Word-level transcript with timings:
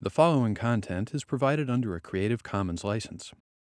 The 0.00 0.10
following 0.10 0.54
content 0.54 1.12
is 1.12 1.24
provided 1.24 1.68
under 1.68 1.96
a 1.96 2.00
Creative 2.00 2.40
Commons 2.40 2.84
license. 2.84 3.32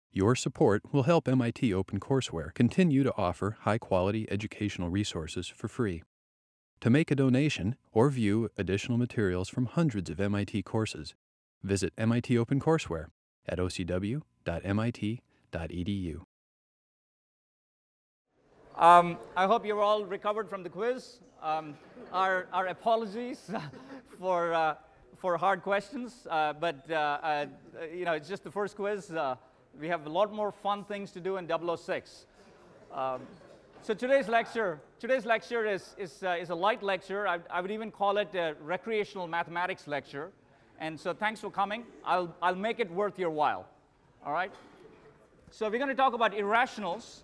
Your 0.10 0.38
support 0.38 0.81
will 0.94 1.03
help 1.03 1.27
MIT 1.27 1.72
OpenCourseware 1.72 2.53
continue 2.53 3.03
to 3.03 3.14
offer 3.18 3.57
high 3.64 3.77
quality 3.77 4.25
educational 4.31 4.88
resources 4.88 5.49
for 5.49 5.67
free. 5.67 6.01
To 6.79 6.89
make 6.89 7.12
a 7.12 7.15
donation 7.15 7.75
or 7.91 8.09
view 8.09 8.49
additional 8.57 8.97
materials 8.97 9.49
from 9.49 9.65
hundreds 9.65 10.09
of 10.09 10.21
MIT 10.21 10.63
courses, 10.63 11.13
visit 11.62 11.91
MIT 11.97 12.33
OpenCourseware 12.35 13.08
at 13.46 13.60
ocw.mit.edu. 13.60 14.21
Um, 18.78 19.18
I 19.36 19.46
hope 19.46 19.66
you're 19.66 19.82
all 19.82 20.05
recovered 20.05 20.50
from 20.50 20.64
the 20.64 20.70
quiz. 20.70 21.20
Um, 21.42 21.74
our, 22.14 22.48
our 22.54 22.68
apologies 22.68 23.52
for, 24.18 24.54
uh, 24.54 24.76
for 25.24 25.38
hard 25.38 25.64
questions, 25.64 26.28
uh, 26.30 26.52
but 26.52 26.84
uh, 26.92 26.96
uh, 26.96 27.46
you 27.96 28.04
know, 28.04 28.12
it's 28.12 28.27
just 28.27 28.44
the 28.44 28.52
first 28.52 28.76
quiz. 28.76 29.09
Uh, 29.09 29.38
we 29.80 29.88
have 29.88 30.05
a 30.05 30.09
lot 30.09 30.34
more 30.34 30.52
fun 30.52 30.84
things 30.84 31.12
to 31.12 31.22
do 31.22 31.38
in 31.38 31.48
006. 31.48 32.26
Um, 32.94 33.22
so 33.84 33.94
today's 33.94 34.27
lecture, 34.27 34.82
today's 34.99 35.26
lecture 35.26 35.66
is, 35.66 35.96
is, 35.98 36.23
uh, 36.23 36.36
is 36.38 36.49
a 36.49 36.55
light 36.55 36.84
lecture. 36.84 37.26
I, 37.26 37.40
I 37.49 37.62
would 37.62 37.72
even 37.72 37.90
call 37.90 38.18
it 38.18 38.36
a 38.36 38.55
recreational 38.62 39.26
mathematics 39.26 39.88
lecture. 39.88 40.30
And 40.82 40.99
so 40.99 41.13
thanks 41.13 41.40
for 41.40 41.49
coming. 41.49 41.85
I'll, 42.04 42.35
I'll 42.41 42.54
make 42.54 42.82
it 42.82 42.91
worth 42.91 43.18
your 43.18 43.30
while. 43.30 43.66
All 44.26 44.34
right? 44.34 44.52
So 45.52 45.70
we're 45.70 45.77
going 45.77 45.88
to 45.88 45.96
talk 45.96 46.13
about 46.13 46.34
irrationals. 46.34 47.24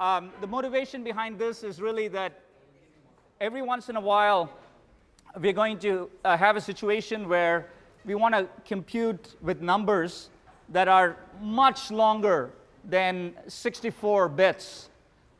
Um, 0.00 0.32
the 0.40 0.48
motivation 0.48 1.04
behind 1.04 1.38
this 1.38 1.62
is 1.62 1.80
really 1.80 2.08
that 2.08 2.40
every 3.40 3.62
once 3.62 3.88
in 3.88 3.94
a 3.94 4.00
while 4.00 4.50
we're 5.38 5.52
going 5.52 5.78
to 5.78 6.08
uh, 6.24 6.36
have 6.36 6.56
a 6.56 6.60
situation 6.60 7.28
where 7.28 7.66
we 8.04 8.14
want 8.14 8.34
to 8.34 8.48
compute 8.64 9.34
with 9.42 9.60
numbers 9.60 10.30
that 10.70 10.88
are 10.88 11.16
much 11.40 11.90
longer 11.90 12.50
than 12.84 13.34
64 13.46 14.28
bits, 14.30 14.88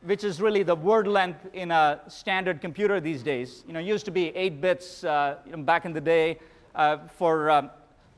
which 0.03 0.23
is 0.23 0.39
really 0.39 0.61
the 0.61 0.75
word 0.75 1.07
length 1.07 1.47
in 1.53 1.71
a 1.71 1.99
standard 2.07 2.61
computer 2.61 2.99
these 2.99 3.23
days. 3.23 3.63
You 3.65 3.73
know, 3.73 3.79
used 3.79 4.05
to 4.05 4.11
be 4.11 4.35
8 4.35 4.61
bits 4.61 5.03
uh, 5.03 5.37
back 5.59 5.85
in 5.85 5.93
the 5.93 6.01
day. 6.01 6.39
Uh, 6.75 6.97
for 7.17 7.49
um, 7.49 7.71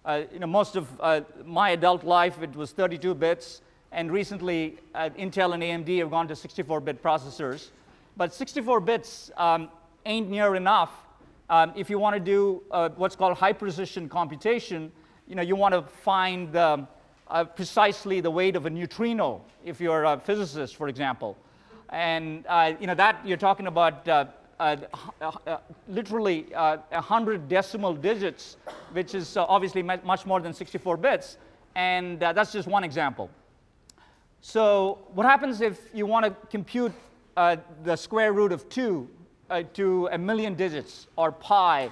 uh, 0.03 0.23
you 0.33 0.39
know, 0.39 0.47
most 0.47 0.75
of 0.75 0.87
uh, 0.99 1.21
my 1.45 1.69
adult 1.69 2.03
life, 2.03 2.41
it 2.41 2.55
was 2.55 2.71
32 2.71 3.13
bits. 3.13 3.61
And 3.91 4.11
recently, 4.11 4.77
uh, 4.93 5.09
Intel 5.17 5.53
and 5.53 5.63
AMD 5.63 5.99
have 5.99 6.11
gone 6.11 6.27
to 6.27 6.33
64-bit 6.33 7.01
processors. 7.01 7.69
But 8.17 8.33
64 8.33 8.81
bits 8.81 9.31
um, 9.37 9.69
ain't 10.05 10.29
near 10.29 10.55
enough. 10.55 10.91
Um, 11.49 11.73
if 11.75 11.89
you 11.89 11.97
want 11.97 12.15
to 12.15 12.19
do 12.19 12.61
uh, 12.69 12.89
what's 12.95 13.15
called 13.15 13.35
high-precision 13.35 14.07
computation, 14.07 14.91
you 15.27 15.33
know, 15.33 15.41
you 15.41 15.55
want 15.55 15.73
to 15.73 15.81
find 15.81 16.55
uh, 16.55 16.77
precisely 17.55 18.21
the 18.21 18.29
weight 18.29 18.55
of 18.55 18.67
a 18.67 18.69
neutrino, 18.69 19.41
if 19.65 19.81
you're 19.81 20.03
a 20.03 20.19
physicist, 20.19 20.75
for 20.75 20.87
example. 20.87 21.35
And 21.89 22.45
uh, 22.47 22.73
you 22.79 22.85
know, 22.85 22.93
that 22.93 23.25
you're 23.25 23.37
talking 23.37 23.65
about 23.65 24.07
uh, 24.07 24.25
uh, 24.59 24.77
uh, 25.21 25.57
literally 25.87 26.53
uh, 26.53 26.77
100 26.89 27.49
decimal 27.49 27.93
digits, 27.93 28.57
which 28.91 29.15
is 29.15 29.35
obviously 29.35 29.81
much 29.81 30.25
more 30.25 30.39
than 30.39 30.53
64 30.53 30.97
bits. 30.97 31.37
And 31.75 32.19
that's 32.19 32.51
just 32.51 32.67
one 32.67 32.83
example. 32.83 33.29
So 34.41 34.99
what 35.13 35.25
happens 35.25 35.61
if 35.61 35.79
you 35.93 36.05
want 36.05 36.25
to 36.25 36.35
compute 36.49 36.91
the 37.35 37.95
square 37.95 38.33
root 38.33 38.51
of 38.51 38.69
2 38.69 39.09
uh, 39.49 39.63
to 39.73 40.07
a 40.11 40.17
million 40.17 40.53
digits 40.53 41.07
or 41.15 41.31
pi 41.31 41.91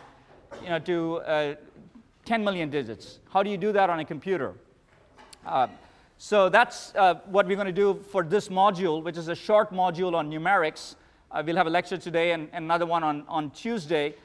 you 0.62 0.70
know, 0.70 0.80
to 0.80 1.18
uh, 1.18 1.56
10 2.26 2.44
million 2.44 2.70
digits? 2.70 3.20
How 3.30 3.44
do 3.44 3.50
you 3.50 3.58
do 3.58 3.72
that 3.72 3.90
on 3.90 4.00
a 4.00 4.06
computer? 4.06 4.54
Uh, 5.46 5.68
so 6.18 6.50
that's 6.50 6.94
uh, 6.96 7.16
what 7.26 7.48
we're 7.48 7.56
going 7.56 7.68
to 7.68 7.74
do 7.74 8.04
for 8.12 8.24
this 8.24 8.50
module, 8.50 9.04
which 9.04 9.18
is 9.18 9.28
a 9.28 9.36
short 9.36 9.72
module 9.72 10.16
on 10.16 10.32
numerics. 10.32 10.96
Uh, 11.32 11.44
we'll 11.46 11.56
have 11.56 11.68
a 11.68 11.70
lecture 11.70 11.98
today 11.98 12.32
and, 12.32 12.50
and 12.54 12.66
another 12.66 12.86
one 12.86 13.04
on, 13.04 13.24
on 13.28 13.52
Tuesday, 13.52 14.16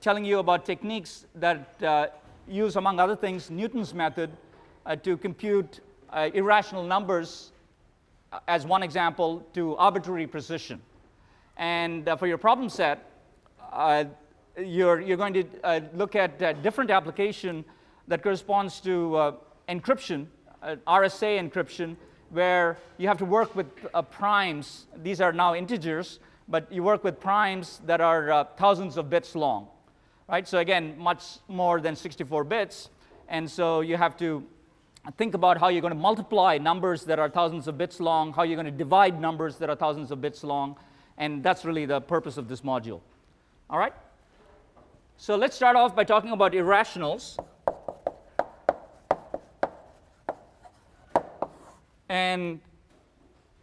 telling 0.00 0.24
you 0.24 0.38
about 0.38 0.66
techniques 0.66 1.26
that 1.34 2.12
use, 2.46 2.76
among 2.76 3.00
other 3.00 3.16
things, 3.16 3.50
Newton's 3.50 3.94
method 3.94 4.30
to 5.02 5.16
compute 5.16 5.80
uh, 6.10 6.30
irrational 6.34 6.84
numbers 6.84 7.52
uh, 8.32 8.40
as 8.48 8.66
one 8.66 8.82
example 8.82 9.44
to 9.54 9.76
arbitrary 9.76 10.26
precision. 10.26 10.80
And 11.56 12.08
uh, 12.08 12.16
for 12.16 12.26
your 12.26 12.38
problem 12.38 12.68
set, 12.68 13.10
uh, 13.72 14.04
you're, 14.58 15.00
you're 15.00 15.16
going 15.16 15.34
to 15.34 15.44
uh, 15.64 15.80
look 15.94 16.16
at 16.16 16.40
a 16.40 16.54
different 16.54 16.90
application 16.90 17.64
that 18.08 18.22
corresponds 18.22 18.80
to 18.80 19.34
encryption, 19.68 20.26
RSA 20.62 21.50
encryption, 21.50 21.96
where 22.30 22.78
you 22.98 23.08
have 23.08 23.18
to 23.18 23.24
work 23.24 23.54
with 23.56 23.66
primes. 24.10 24.86
These 25.02 25.20
are 25.20 25.32
now 25.32 25.54
integers, 25.54 26.20
but 26.48 26.70
you 26.70 26.82
work 26.82 27.02
with 27.02 27.18
primes 27.18 27.80
that 27.86 28.00
are 28.00 28.46
thousands 28.56 28.96
of 28.96 29.10
bits 29.10 29.34
long. 29.34 29.68
Right? 30.28 30.46
So 30.46 30.58
again, 30.58 30.94
much 30.98 31.38
more 31.48 31.80
than 31.80 31.96
64 31.96 32.44
bits. 32.44 32.90
And 33.28 33.50
so 33.50 33.80
you 33.80 33.96
have 33.96 34.16
to 34.18 34.44
think 35.16 35.34
about 35.34 35.58
how 35.58 35.68
you're 35.68 35.80
going 35.80 35.92
to 35.92 35.98
multiply 35.98 36.58
numbers 36.58 37.04
that 37.04 37.18
are 37.18 37.28
thousands 37.28 37.68
of 37.68 37.78
bits 37.78 38.00
long, 38.00 38.32
how 38.32 38.42
you're 38.42 38.56
going 38.56 38.66
to 38.66 38.72
divide 38.72 39.20
numbers 39.20 39.56
that 39.58 39.70
are 39.70 39.76
thousands 39.76 40.10
of 40.10 40.20
bits 40.20 40.42
long, 40.42 40.76
and 41.18 41.42
that's 41.42 41.64
really 41.64 41.86
the 41.86 42.00
purpose 42.00 42.36
of 42.36 42.48
this 42.48 42.60
module. 42.60 43.00
All 43.70 43.78
right? 43.78 43.92
So 45.16 45.36
let's 45.36 45.56
start 45.56 45.76
off 45.76 45.96
by 45.96 46.04
talking 46.04 46.30
about 46.30 46.54
irrationals. 46.54 47.38
And 52.08 52.60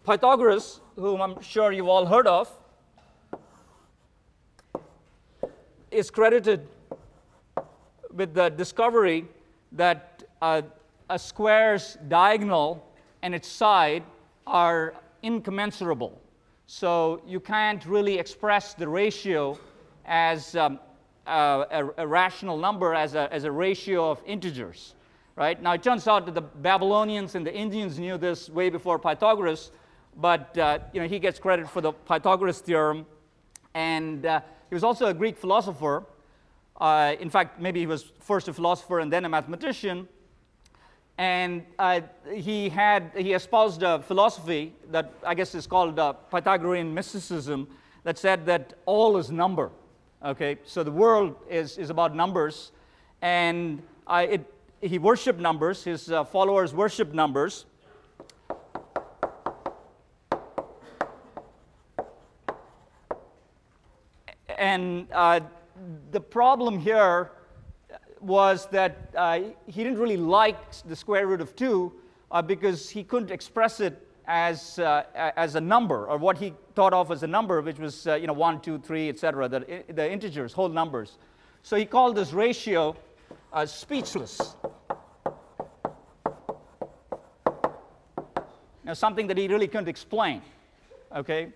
Pythagoras, 0.03 0.81
whom 0.95 1.21
I'm 1.21 1.41
sure 1.41 1.71
you've 1.71 1.87
all 1.87 2.05
heard 2.05 2.27
of, 2.27 2.51
is 5.91 6.09
credited 6.09 6.67
with 8.11 8.33
the 8.33 8.49
discovery 8.49 9.25
that 9.71 10.23
uh, 10.41 10.63
a 11.09 11.19
square's 11.19 11.97
diagonal 12.07 12.85
and 13.21 13.33
its 13.35 13.47
side 13.47 14.03
are 14.45 14.95
incommensurable. 15.21 16.19
So 16.65 17.21
you 17.27 17.39
can't 17.39 17.85
really 17.85 18.17
express 18.17 18.73
the 18.73 18.87
ratio 18.87 19.59
as 20.05 20.55
um, 20.55 20.79
uh, 21.27 21.65
a, 21.71 21.89
a, 21.97 22.07
rational 22.07 22.57
number 22.57 22.93
as 22.93 23.15
a, 23.15 23.31
as 23.33 23.43
a 23.43 23.51
ratio 23.51 24.09
of 24.09 24.21
integers. 24.25 24.95
Right? 25.35 25.61
Now, 25.61 25.73
it 25.73 25.83
turns 25.83 26.07
out 26.07 26.25
that 26.25 26.35
the 26.35 26.41
Babylonians 26.41 27.35
and 27.35 27.45
the 27.45 27.53
Indians 27.53 27.97
knew 27.97 28.17
this 28.17 28.49
way 28.49 28.69
before 28.69 28.99
Pythagoras, 28.99 29.71
but 30.17 30.57
uh, 30.57 30.79
you 30.93 31.01
know, 31.01 31.07
he 31.07 31.19
gets 31.19 31.39
credit 31.39 31.69
for 31.69 31.81
the 31.81 31.91
Pythagoras 31.91 32.59
theorem. 32.59 33.05
And 33.73 34.25
uh, 34.25 34.41
he 34.69 34.75
was 34.75 34.83
also 34.83 35.07
a 35.07 35.13
Greek 35.13 35.37
philosopher. 35.37 36.03
Uh, 36.79 37.15
in 37.19 37.29
fact, 37.29 37.59
maybe 37.59 37.79
he 37.79 37.87
was 37.87 38.11
first 38.19 38.47
a 38.47 38.53
philosopher 38.53 38.99
and 38.99 39.11
then 39.11 39.25
a 39.25 39.29
mathematician 39.29 40.07
and 41.23 41.63
uh, 41.79 42.01
he 42.33 42.67
had 42.67 43.11
he 43.15 43.31
espoused 43.31 43.81
a 43.81 44.01
philosophy 44.01 44.73
that 44.91 45.05
I 45.25 45.33
guess 45.35 45.55
is 45.55 45.65
called 45.67 45.97
uh, 45.97 46.11
Pythagorean 46.33 46.93
mysticism 46.93 47.67
that 48.03 48.17
said 48.17 48.45
that 48.47 48.73
all 48.85 49.15
is 49.17 49.31
number. 49.31 49.69
Okay, 50.31 50.57
so 50.65 50.83
the 50.83 50.91
world 50.91 51.35
is 51.49 51.77
is 51.77 51.89
about 51.89 52.13
numbers, 52.13 52.73
and 53.21 53.81
uh, 54.05 54.25
it, 54.35 54.41
he 54.81 54.97
worshipped 54.99 55.39
numbers. 55.39 55.85
His 55.85 56.11
uh, 56.11 56.25
followers 56.25 56.73
worshipped 56.73 57.13
numbers. 57.13 57.65
And 64.57 65.07
uh, 65.11 65.39
the 66.11 66.21
problem 66.21 66.79
here 66.79 67.31
was 68.23 68.67
that 68.67 69.09
uh, 69.15 69.39
he 69.67 69.83
didn't 69.83 69.99
really 69.99 70.17
like 70.17 70.57
the 70.83 70.95
square 70.95 71.27
root 71.27 71.41
of 71.41 71.55
2 71.55 71.91
uh, 72.31 72.41
because 72.41 72.89
he 72.89 73.03
couldn't 73.03 73.31
express 73.31 73.79
it 73.79 74.07
as, 74.25 74.79
uh, 74.79 75.03
as 75.13 75.55
a 75.55 75.61
number, 75.61 76.07
or 76.07 76.17
what 76.17 76.37
he 76.37 76.53
thought 76.75 76.93
of 76.93 77.11
as 77.11 77.23
a 77.23 77.27
number, 77.27 77.61
which 77.61 77.77
was 77.77 78.07
uh, 78.07 78.15
you 78.15 78.27
know, 78.27 78.33
1, 78.33 78.61
2, 78.61 78.79
3, 78.79 79.09
etc., 79.09 79.49
the, 79.49 79.83
the 79.89 80.09
integers, 80.09 80.53
whole 80.53 80.69
numbers. 80.69 81.17
So 81.61 81.75
he 81.75 81.85
called 81.85 82.15
this 82.15 82.31
ratio 82.31 82.95
uh, 83.51 83.65
speechless. 83.65 84.55
Now, 88.85 88.93
something 88.93 89.27
that 89.27 89.37
he 89.37 89.47
really 89.47 89.67
couldn't 89.67 89.87
explain. 89.87 90.41
Okay? 91.15 91.49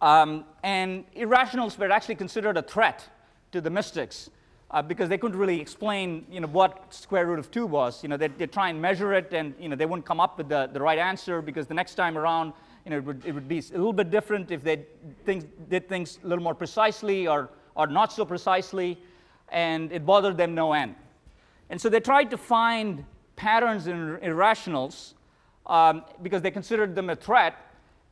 Um, 0.00 0.44
and 0.62 1.04
irrationals 1.14 1.78
were 1.78 1.90
actually 1.90 2.16
considered 2.16 2.56
a 2.56 2.62
threat 2.62 3.08
to 3.52 3.60
the 3.60 3.70
mystics 3.70 4.30
uh, 4.76 4.82
because 4.82 5.08
they 5.08 5.16
couldn't 5.16 5.38
really 5.38 5.58
explain 5.58 6.26
you 6.30 6.38
know, 6.38 6.46
what 6.48 6.92
square 6.92 7.24
root 7.26 7.38
of 7.38 7.50
2 7.50 7.64
was. 7.64 8.02
You 8.02 8.10
know, 8.10 8.18
they'd, 8.18 8.36
they'd, 8.36 8.52
try 8.52 8.68
and 8.68 8.80
measure 8.80 9.14
it, 9.14 9.32
and 9.32 9.54
you 9.58 9.70
know, 9.70 9.76
they 9.76 9.86
wouldn't 9.86 10.04
come 10.04 10.20
up 10.20 10.36
with 10.36 10.50
the, 10.50 10.68
the 10.70 10.82
right 10.82 10.98
answer 10.98 11.40
because 11.40 11.66
the 11.66 11.72
next 11.72 11.94
time 11.94 12.18
around 12.18 12.52
you 12.84 12.90
know, 12.90 12.98
it, 12.98 13.04
would, 13.04 13.24
it 13.24 13.32
would 13.32 13.48
be 13.48 13.58
a 13.58 13.72
little 13.72 13.94
bit 13.94 14.10
different 14.10 14.50
if 14.50 14.62
they 14.62 14.84
things, 15.24 15.44
did 15.70 15.88
things 15.88 16.18
a 16.22 16.26
little 16.28 16.44
more 16.44 16.54
precisely 16.54 17.26
or, 17.26 17.48
or 17.74 17.86
not 17.86 18.12
so 18.12 18.26
precisely, 18.26 18.98
and 19.48 19.90
it 19.92 20.04
bothered 20.04 20.36
them 20.36 20.54
no 20.54 20.74
end. 20.74 20.94
And 21.70 21.80
so 21.80 21.88
they 21.88 22.00
tried 22.00 22.30
to 22.30 22.36
find 22.36 23.02
patterns 23.34 23.86
in 23.86 24.18
irrationals 24.20 25.14
um, 25.64 26.04
because 26.22 26.42
they 26.42 26.50
considered 26.50 26.94
them 26.94 27.08
a 27.08 27.16
threat. 27.16 27.56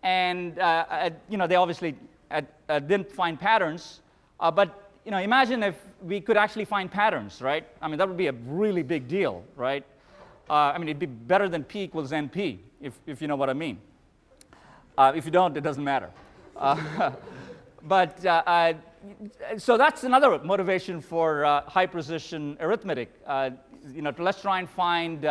And 0.02 0.58
uh, 0.58 0.86
uh, 0.88 1.10
you 1.28 1.36
know, 1.36 1.46
they 1.46 1.56
obviously 1.56 1.94
uh, 2.30 2.40
didn't 2.68 3.12
find 3.12 3.38
patterns. 3.38 4.00
But 4.40 4.83
you 5.04 5.10
know, 5.10 5.18
imagine 5.18 5.62
if 5.62 5.76
we 6.02 6.20
could 6.20 6.36
actually 6.36 6.64
find 6.64 6.90
patterns, 6.90 7.42
right? 7.42 7.66
I 7.82 7.88
mean, 7.88 7.98
that 7.98 8.08
would 8.08 8.16
be 8.16 8.28
a 8.28 8.32
really 8.46 8.82
big 8.82 9.06
deal, 9.08 9.44
right? 9.56 9.84
Uh, 10.48 10.72
I 10.74 10.78
mean, 10.78 10.88
it'd 10.88 10.98
be 10.98 11.06
better 11.06 11.48
than 11.48 11.64
P 11.64 11.82
equals 11.82 12.10
NP, 12.10 12.58
if, 12.80 12.94
if 13.06 13.20
you 13.20 13.28
know 13.28 13.36
what 13.36 13.50
I 13.50 13.54
mean. 13.54 13.78
Uh, 14.96 15.12
if 15.14 15.24
you 15.24 15.30
don't, 15.30 15.56
it 15.56 15.62
doesn't 15.62 15.84
matter. 15.84 16.10
Uh, 16.56 17.12
but 17.82 18.24
uh, 18.24 18.74
so 19.58 19.76
that's 19.76 20.04
another 20.04 20.38
motivation 20.38 21.00
for 21.00 21.44
high 21.66 21.86
precision 21.86 22.56
arithmetic. 22.60 23.10
you 23.92 24.02
know, 24.02 24.14
let's 24.18 24.40
try 24.40 24.58
and 24.58 24.68
find 24.68 25.26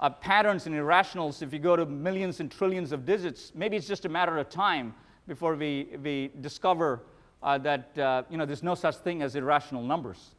uh, 0.00 0.10
patterns 0.10 0.66
in 0.66 0.74
irrationals, 0.74 1.42
if 1.42 1.52
you 1.52 1.58
go 1.58 1.74
to 1.74 1.84
millions 1.84 2.40
and 2.40 2.50
trillions 2.50 2.92
of 2.92 3.04
digits, 3.04 3.52
maybe 3.54 3.76
it's 3.76 3.88
just 3.88 4.04
a 4.04 4.08
matter 4.08 4.38
of 4.38 4.48
time 4.48 4.94
before 5.26 5.56
we, 5.56 5.88
we 6.02 6.30
discover 6.40 7.00
uh, 7.42 7.58
that 7.58 7.98
uh, 7.98 8.22
you 8.30 8.36
know, 8.36 8.46
there's 8.46 8.62
no 8.62 8.74
such 8.74 8.96
thing 8.96 9.22
as 9.22 9.34
irrational 9.34 9.82
numbers. 9.82 10.34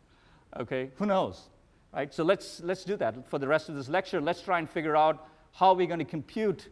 Okay, 0.58 0.90
who 0.96 1.06
knows? 1.06 1.50
Right? 1.94 2.14
So 2.14 2.24
let's, 2.24 2.62
let's 2.62 2.84
do 2.84 2.96
that 2.98 3.30
for 3.30 3.40
the 3.40 3.48
rest 3.48 3.70
of 3.70 3.76
this 3.76 3.90
lecture. 3.90 4.22
Let's 4.22 4.42
try 4.42 4.60
and 4.60 4.70
figure 4.70 4.96
out 4.96 5.28
how 5.54 5.74
we're 5.74 5.88
going 5.88 6.00
to 6.00 6.06
compute 6.06 6.70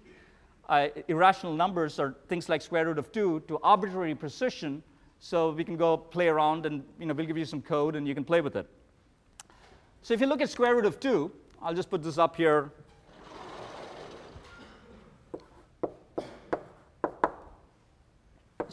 uh, 0.69 0.87
irrational 1.07 1.53
numbers 1.53 1.99
or 1.99 2.15
things 2.27 2.49
like 2.49 2.61
square 2.61 2.85
root 2.85 2.97
of 2.97 3.11
2 3.11 3.43
to 3.47 3.57
arbitrary 3.59 4.13
precision 4.13 4.83
so 5.19 5.51
we 5.51 5.63
can 5.63 5.77
go 5.77 5.97
play 5.97 6.27
around 6.27 6.65
and 6.65 6.83
you 6.99 7.05
know, 7.05 7.13
we'll 7.13 7.25
give 7.25 7.37
you 7.37 7.45
some 7.45 7.61
code 7.61 7.95
and 7.95 8.07
you 8.07 8.13
can 8.13 8.23
play 8.23 8.41
with 8.41 8.55
it. 8.55 8.67
So 10.03 10.13
if 10.13 10.21
you 10.21 10.27
look 10.27 10.41
at 10.41 10.49
square 10.49 10.75
root 10.75 10.85
of 10.85 10.99
2, 10.99 11.31
I'll 11.61 11.73
just 11.73 11.89
put 11.89 12.03
this 12.03 12.17
up 12.17 12.35
here. 12.35 12.71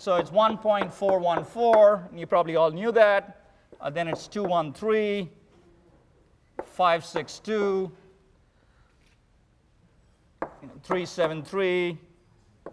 So 0.04 0.16
it's 0.16 0.28
1.414, 0.28 2.10
and 2.10 2.20
you 2.20 2.26
probably 2.26 2.56
all 2.56 2.70
knew 2.70 2.92
that. 2.92 3.40
Uh, 3.80 3.88
then 3.88 4.06
it's 4.06 4.28
213, 4.28 5.30
562, 6.62 7.90
373, 10.82 11.98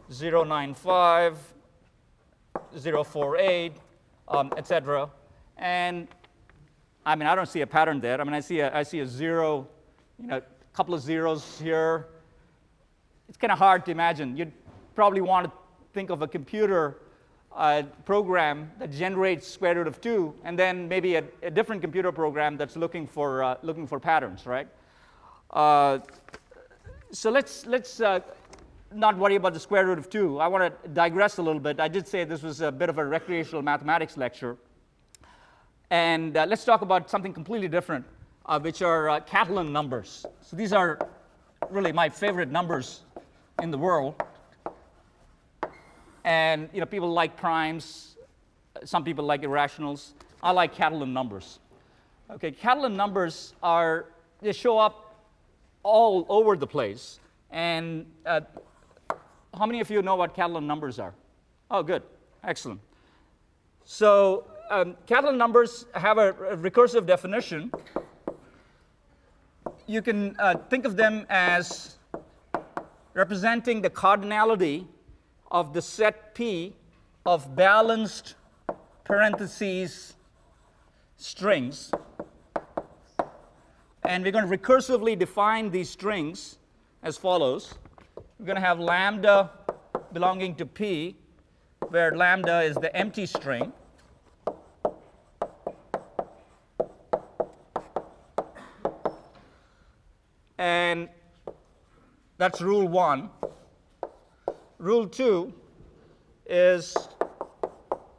095, 0.09 1.37
048, 2.77 3.73
um, 4.27 4.53
etc. 4.57 5.09
And 5.55 6.09
I 7.05 7.15
mean, 7.15 7.29
I 7.29 7.35
don't 7.35 7.47
see 7.47 7.61
a 7.61 7.67
pattern 7.67 8.01
there. 8.01 8.19
I 8.19 8.25
mean, 8.25 8.33
I 8.33 8.41
see 8.41 8.59
a, 8.59 8.75
I 8.75 8.83
see 8.83 8.99
a 8.99 9.07
zero 9.07 9.69
you 10.19 10.27
know, 10.27 10.35
a 10.39 10.75
couple 10.75 10.93
of 10.93 10.99
zeros 10.99 11.57
here. 11.61 12.07
It's 13.29 13.37
kind 13.37 13.53
of 13.53 13.57
hard 13.57 13.85
to 13.85 13.91
imagine. 13.91 14.35
You'd 14.35 14.51
probably 14.95 15.21
want 15.21 15.45
to 15.45 15.51
think 15.93 16.09
of 16.09 16.23
a 16.23 16.27
computer 16.27 16.97
uh, 17.55 17.83
program 18.05 18.71
that 18.79 18.91
generates 18.91 19.47
square 19.47 19.75
root 19.75 19.87
of 19.87 19.99
2, 20.01 20.33
and 20.43 20.57
then 20.57 20.87
maybe 20.87 21.15
a, 21.15 21.23
a 21.43 21.51
different 21.51 21.81
computer 21.81 22.11
program 22.11 22.57
that's 22.57 22.75
looking 22.75 23.05
for, 23.05 23.43
uh, 23.43 23.55
looking 23.61 23.85
for 23.85 23.99
patterns, 23.99 24.45
right? 24.45 24.67
Uh, 25.51 25.99
so 27.11 27.29
let's, 27.29 27.65
let's 27.65 27.99
uh, 27.99 28.19
not 28.93 29.17
worry 29.17 29.35
about 29.35 29.53
the 29.53 29.59
square 29.59 29.85
root 29.85 29.97
of 29.97 30.09
2. 30.09 30.39
I 30.39 30.47
want 30.47 30.83
to 30.83 30.89
digress 30.89 31.37
a 31.37 31.41
little 31.41 31.59
bit. 31.59 31.79
I 31.79 31.87
did 31.87 32.07
say 32.07 32.23
this 32.23 32.43
was 32.43 32.61
a 32.61 32.71
bit 32.71 32.89
of 32.89 32.97
a 32.97 33.05
recreational 33.05 33.61
mathematics 33.61 34.17
lecture. 34.17 34.57
And 35.89 36.37
uh, 36.37 36.45
let's 36.47 36.63
talk 36.63 36.81
about 36.81 37.09
something 37.09 37.33
completely 37.33 37.67
different 37.67 38.05
uh, 38.45 38.59
which 38.59 38.81
are 38.81 39.09
uh, 39.09 39.19
Catalan 39.21 39.71
numbers. 39.71 40.25
So 40.41 40.55
these 40.55 40.73
are 40.73 40.99
really 41.69 41.91
my 41.91 42.09
favorite 42.09 42.49
numbers 42.49 43.01
in 43.61 43.71
the 43.71 43.77
world. 43.77 44.21
And 46.23 46.69
you 46.73 46.79
know, 46.79 46.85
people 46.85 47.11
like 47.11 47.37
primes, 47.37 48.17
some 48.83 49.03
people 49.03 49.25
like 49.25 49.41
irrationals. 49.43 50.13
I 50.43 50.51
like 50.51 50.75
Catalan 50.75 51.13
numbers. 51.13 51.59
Okay, 52.29 52.51
Catalan 52.51 52.95
numbers 52.95 53.53
are, 53.61 54.05
they 54.41 54.53
show 54.53 54.77
up 54.79 55.15
all 55.83 56.25
over 56.29 56.55
the 56.55 56.67
place. 56.67 57.19
And 57.51 58.05
uh, 58.25 58.41
how 59.57 59.65
many 59.65 59.81
of 59.81 59.89
you 59.89 60.01
know 60.01 60.15
what 60.15 60.33
Catalan 60.33 60.65
numbers 60.65 60.99
are? 60.99 61.13
Oh, 61.69 61.83
good, 61.83 62.03
excellent. 62.43 62.79
So 63.83 64.45
um, 64.69 64.95
Catalan 65.07 65.37
numbers 65.37 65.85
have 65.93 66.17
a, 66.17 66.29
a 66.29 66.57
recursive 66.57 67.05
definition 67.05 67.71
you 69.91 70.01
can 70.01 70.35
uh, 70.39 70.55
think 70.69 70.85
of 70.85 70.95
them 70.95 71.25
as 71.29 71.97
representing 73.13 73.81
the 73.81 73.89
cardinality 73.89 74.85
of 75.51 75.73
the 75.73 75.81
set 75.81 76.33
P 76.33 76.73
of 77.25 77.55
balanced 77.55 78.35
parentheses 79.03 80.15
strings. 81.17 81.91
And 84.03 84.23
we're 84.23 84.31
going 84.31 84.49
to 84.49 84.57
recursively 84.57 85.17
define 85.19 85.69
these 85.69 85.89
strings 85.89 86.57
as 87.03 87.17
follows. 87.17 87.75
We're 88.39 88.45
going 88.45 88.55
to 88.55 88.61
have 88.61 88.79
lambda 88.79 89.51
belonging 90.13 90.55
to 90.55 90.65
P, 90.65 91.17
where 91.89 92.15
lambda 92.15 92.61
is 92.61 92.75
the 92.77 92.95
empty 92.95 93.25
string. 93.25 93.71
And 100.57 101.09
that's 102.37 102.61
rule 102.61 102.87
one. 102.87 103.29
Rule 104.81 105.05
two 105.05 105.53
is 106.47 106.97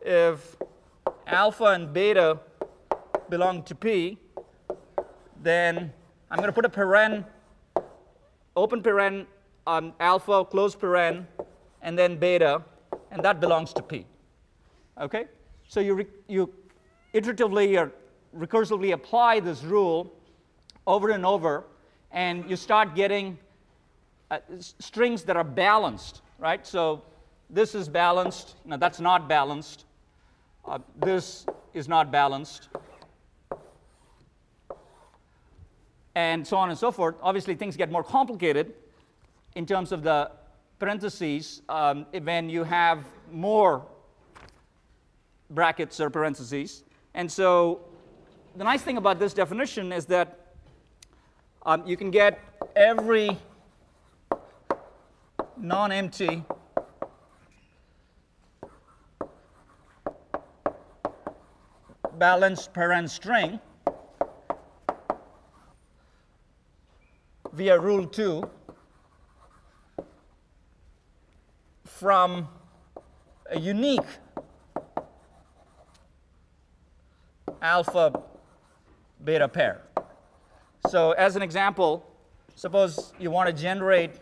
if 0.01 0.55
alpha 1.27 1.65
and 1.65 1.93
beta 1.93 2.39
belong 3.29 3.65
to 3.65 3.75
P, 3.75 4.17
then 5.43 5.93
I'm 6.31 6.37
going 6.37 6.47
to 6.47 6.53
put 6.53 6.65
a 6.65 6.69
paren, 6.69 7.25
open 8.55 8.81
paren 8.81 9.27
on 9.67 9.93
alpha, 9.99 10.45
close 10.45 10.77
paren, 10.77 11.27
and 11.83 11.99
then 11.99 12.17
beta, 12.17 12.63
and 13.11 13.25
that 13.25 13.41
belongs 13.41 13.73
to 13.73 13.83
P. 13.83 14.07
Okay? 15.01 15.25
So 15.67 15.81
you, 15.81 16.07
you 16.29 16.49
iteratively 17.13 17.77
or 17.77 17.91
recursively 18.39 18.93
apply 18.93 19.41
this 19.41 19.65
rule 19.65 20.13
over 20.87 21.11
and 21.11 21.27
over 21.27 21.65
and 22.13 22.49
you 22.49 22.55
start 22.55 22.95
getting 22.95 23.37
uh, 24.31 24.39
strings 24.79 25.25
that 25.25 25.37
are 25.37 25.43
balanced, 25.43 26.23
right? 26.43 26.67
So 26.67 27.03
this 27.49 27.75
is 27.77 27.89
balanced. 27.89 28.57
Now 28.65 28.77
that's 28.77 28.99
not 28.99 29.29
balanced. 29.29 29.85
Uh, 30.67 30.81
this 30.97 31.47
is 31.73 31.89
not 31.89 32.11
balanced. 32.11 32.69
And 36.17 36.47
so 36.47 36.57
on 36.57 36.69
and 36.69 36.79
so 36.79 36.91
forth. 36.91 37.15
Obviously, 37.23 37.55
things 37.55 37.77
get 37.77 37.91
more 37.91 38.03
complicated 38.03 38.75
in 39.55 39.65
terms 39.65 39.93
of 39.93 40.03
the 40.03 40.33
parentheses 40.81 41.63
um, 41.69 42.07
when 42.23 42.51
you 42.51 42.65
have 42.65 43.05
more 43.31 43.87
brackets 45.49 46.01
or 46.01 46.11
parentheses. 46.11 46.83
And 47.15 47.31
so 47.31 47.81
the 48.57 48.65
nice 48.65 48.83
thing 48.83 48.97
about 48.97 49.21
this 49.21 49.33
definition 49.33 49.93
is 49.93 50.07
that 50.07 50.55
um, 51.65 51.87
you 51.87 51.97
can 51.97 52.11
get 52.11 52.41
every 52.75 53.39
non-empty. 55.63 56.45
Balanced 62.19 62.73
paren 62.75 63.09
string. 63.09 63.61
Via 67.53 67.79
rule 67.79 68.07
2 68.07 68.43
from 71.85 72.49
a 73.51 73.61
unique 73.61 74.01
alpha 77.61 78.21
beta 79.23 79.47
pair. 79.47 79.83
So 80.89 81.13
as 81.13 81.37
an 81.37 81.43
example, 81.43 82.05
suppose 82.57 83.13
you 83.21 83.31
want 83.31 83.49
to 83.49 83.53
generate 83.53 84.19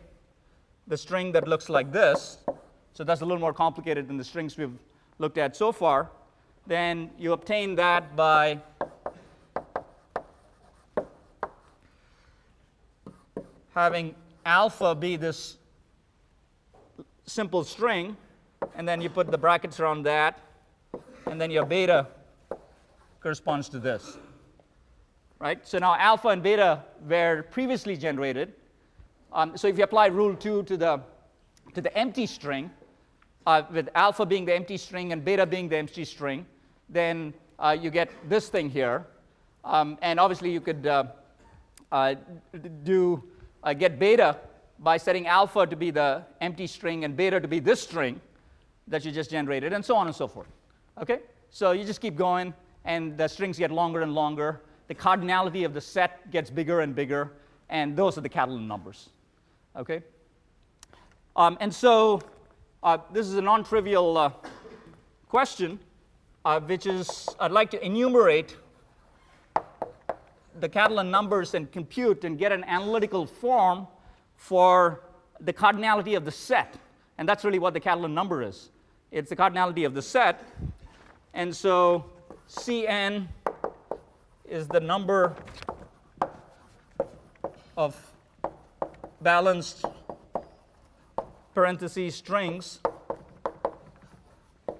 the 0.90 0.98
string 0.98 1.30
that 1.30 1.46
looks 1.46 1.68
like 1.68 1.92
this. 1.92 2.38
So 2.94 3.04
that's 3.04 3.20
a 3.20 3.24
little 3.24 3.40
more 3.40 3.54
complicated 3.54 4.08
than 4.08 4.16
the 4.16 4.24
strings 4.24 4.58
we've 4.58 4.76
looked 5.20 5.38
at 5.38 5.54
so 5.54 5.70
far. 5.70 6.10
Then 6.66 7.10
you 7.16 7.32
obtain 7.32 7.76
that 7.76 8.16
by 8.16 8.58
having 13.72 14.16
alpha 14.44 14.96
be 14.96 15.14
this 15.14 15.58
simple 17.24 17.62
string, 17.62 18.16
and 18.74 18.86
then 18.86 19.00
you 19.00 19.08
put 19.08 19.30
the 19.30 19.38
brackets 19.38 19.78
around 19.78 20.02
that, 20.02 20.40
and 21.26 21.40
then 21.40 21.52
your 21.52 21.64
beta 21.64 22.08
corresponds 23.20 23.68
to 23.68 23.78
this. 23.78 24.18
right? 25.40 25.66
So 25.66 25.78
now 25.78 25.96
alpha 25.96 26.28
and 26.28 26.42
beta 26.42 26.84
were 27.08 27.44
previously 27.50 27.96
generated. 27.96 28.52
Um, 29.32 29.56
so 29.56 29.68
if 29.68 29.78
you 29.78 29.84
apply 29.84 30.06
rule 30.06 30.34
2 30.34 30.64
to 30.64 30.76
the, 30.76 31.00
to 31.74 31.80
the 31.80 31.96
empty 31.96 32.26
string, 32.26 32.70
uh, 33.46 33.62
with 33.72 33.88
alpha 33.94 34.26
being 34.26 34.44
the 34.44 34.54
empty 34.54 34.76
string 34.76 35.12
and 35.12 35.24
beta 35.24 35.46
being 35.46 35.68
the 35.68 35.76
empty 35.76 36.04
string, 36.04 36.46
then 36.88 37.32
uh, 37.58 37.76
you 37.80 37.90
get 37.90 38.10
this 38.28 38.48
thing 38.48 38.68
here. 38.68 39.06
Um, 39.64 39.98
and 40.02 40.18
obviously 40.18 40.50
you 40.50 40.60
could 40.60 40.86
uh, 40.86 41.04
uh 41.92 42.14
do 42.84 43.22
uh, 43.64 43.72
get 43.72 43.98
beta 43.98 44.36
by 44.78 44.96
setting 44.96 45.26
alpha 45.26 45.66
to 45.66 45.76
be 45.76 45.90
the 45.90 46.24
empty 46.40 46.66
string 46.66 47.04
and 47.04 47.16
beta 47.16 47.40
to 47.40 47.48
be 47.48 47.60
this 47.60 47.80
string 47.80 48.20
that 48.88 49.04
you 49.04 49.12
just 49.12 49.30
generated, 49.30 49.72
and 49.72 49.84
so 49.84 49.94
on 49.94 50.06
and 50.06 50.16
so 50.16 50.26
forth. 50.26 50.48
Okay? 51.00 51.20
So 51.50 51.72
you 51.72 51.84
just 51.84 52.00
keep 52.00 52.16
going, 52.16 52.54
and 52.84 53.16
the 53.16 53.28
strings 53.28 53.58
get 53.58 53.70
longer 53.70 54.02
and 54.02 54.14
longer. 54.14 54.62
The 54.88 54.94
cardinality 54.94 55.64
of 55.64 55.74
the 55.74 55.80
set 55.80 56.30
gets 56.30 56.50
bigger 56.50 56.80
and 56.80 56.94
bigger, 56.94 57.32
and 57.68 57.96
those 57.96 58.18
are 58.18 58.22
the 58.22 58.28
Catalan 58.28 58.66
numbers. 58.66 59.10
Okay? 59.76 60.02
Um, 61.36 61.56
and 61.60 61.72
so 61.72 62.20
uh, 62.82 62.98
this 63.12 63.26
is 63.26 63.34
a 63.34 63.42
non 63.42 63.64
trivial 63.64 64.16
uh, 64.16 64.30
question, 65.28 65.78
uh, 66.44 66.60
which 66.60 66.86
is 66.86 67.28
I'd 67.38 67.52
like 67.52 67.70
to 67.70 67.84
enumerate 67.84 68.56
the 70.58 70.68
Catalan 70.68 71.10
numbers 71.10 71.54
and 71.54 71.70
compute 71.70 72.24
and 72.24 72.38
get 72.38 72.52
an 72.52 72.64
analytical 72.64 73.26
form 73.26 73.86
for 74.36 75.02
the 75.40 75.52
cardinality 75.52 76.16
of 76.16 76.24
the 76.24 76.30
set. 76.30 76.74
And 77.18 77.28
that's 77.28 77.44
really 77.44 77.58
what 77.58 77.74
the 77.74 77.80
Catalan 77.80 78.14
number 78.14 78.42
is. 78.42 78.70
It's 79.10 79.30
the 79.30 79.36
cardinality 79.36 79.86
of 79.86 79.94
the 79.94 80.02
set. 80.02 80.42
And 81.34 81.54
so 81.54 82.04
Cn 82.48 83.28
is 84.48 84.66
the 84.66 84.80
number 84.80 85.36
of 87.76 88.09
balanced 89.20 89.84
parentheses 91.54 92.14
strings 92.14 92.80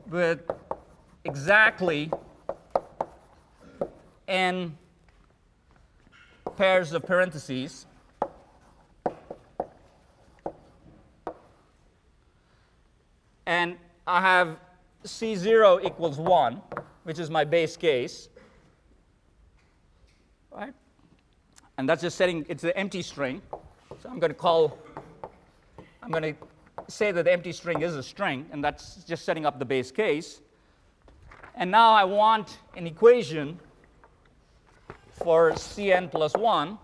with 0.08 0.40
exactly 1.24 2.10
n 4.26 4.76
pairs 6.56 6.92
of 6.92 7.02
parentheses 7.04 7.86
and 13.46 13.76
I 14.06 14.20
have 14.20 14.58
C0 15.04 15.84
equals 15.84 16.18
1, 16.18 16.62
which 17.02 17.18
is 17.18 17.30
my 17.30 17.44
base 17.44 17.76
case. 17.76 18.28
Right? 20.52 20.72
And 21.76 21.88
that's 21.88 22.02
just 22.02 22.16
setting, 22.16 22.46
it's 22.48 22.64
an 22.64 22.72
empty 22.76 23.02
string. 23.02 23.42
I'm 24.10 24.18
going 24.18 24.32
to 24.32 24.38
call, 24.38 24.76
I'm 26.02 26.10
going 26.10 26.34
to 26.34 26.34
say 26.88 27.12
that 27.12 27.26
the 27.26 27.32
empty 27.32 27.52
string 27.52 27.82
is 27.82 27.94
a 27.94 28.02
string, 28.02 28.44
and 28.50 28.62
that's 28.62 29.04
just 29.04 29.24
setting 29.24 29.46
up 29.46 29.60
the 29.60 29.64
base 29.64 29.92
case. 29.92 30.40
And 31.54 31.70
now 31.70 31.92
I 31.92 32.02
want 32.02 32.58
an 32.76 32.88
equation 32.88 33.60
for 35.12 35.52
Cn 35.52 36.10
plus 36.10 36.34
1. 36.34 36.76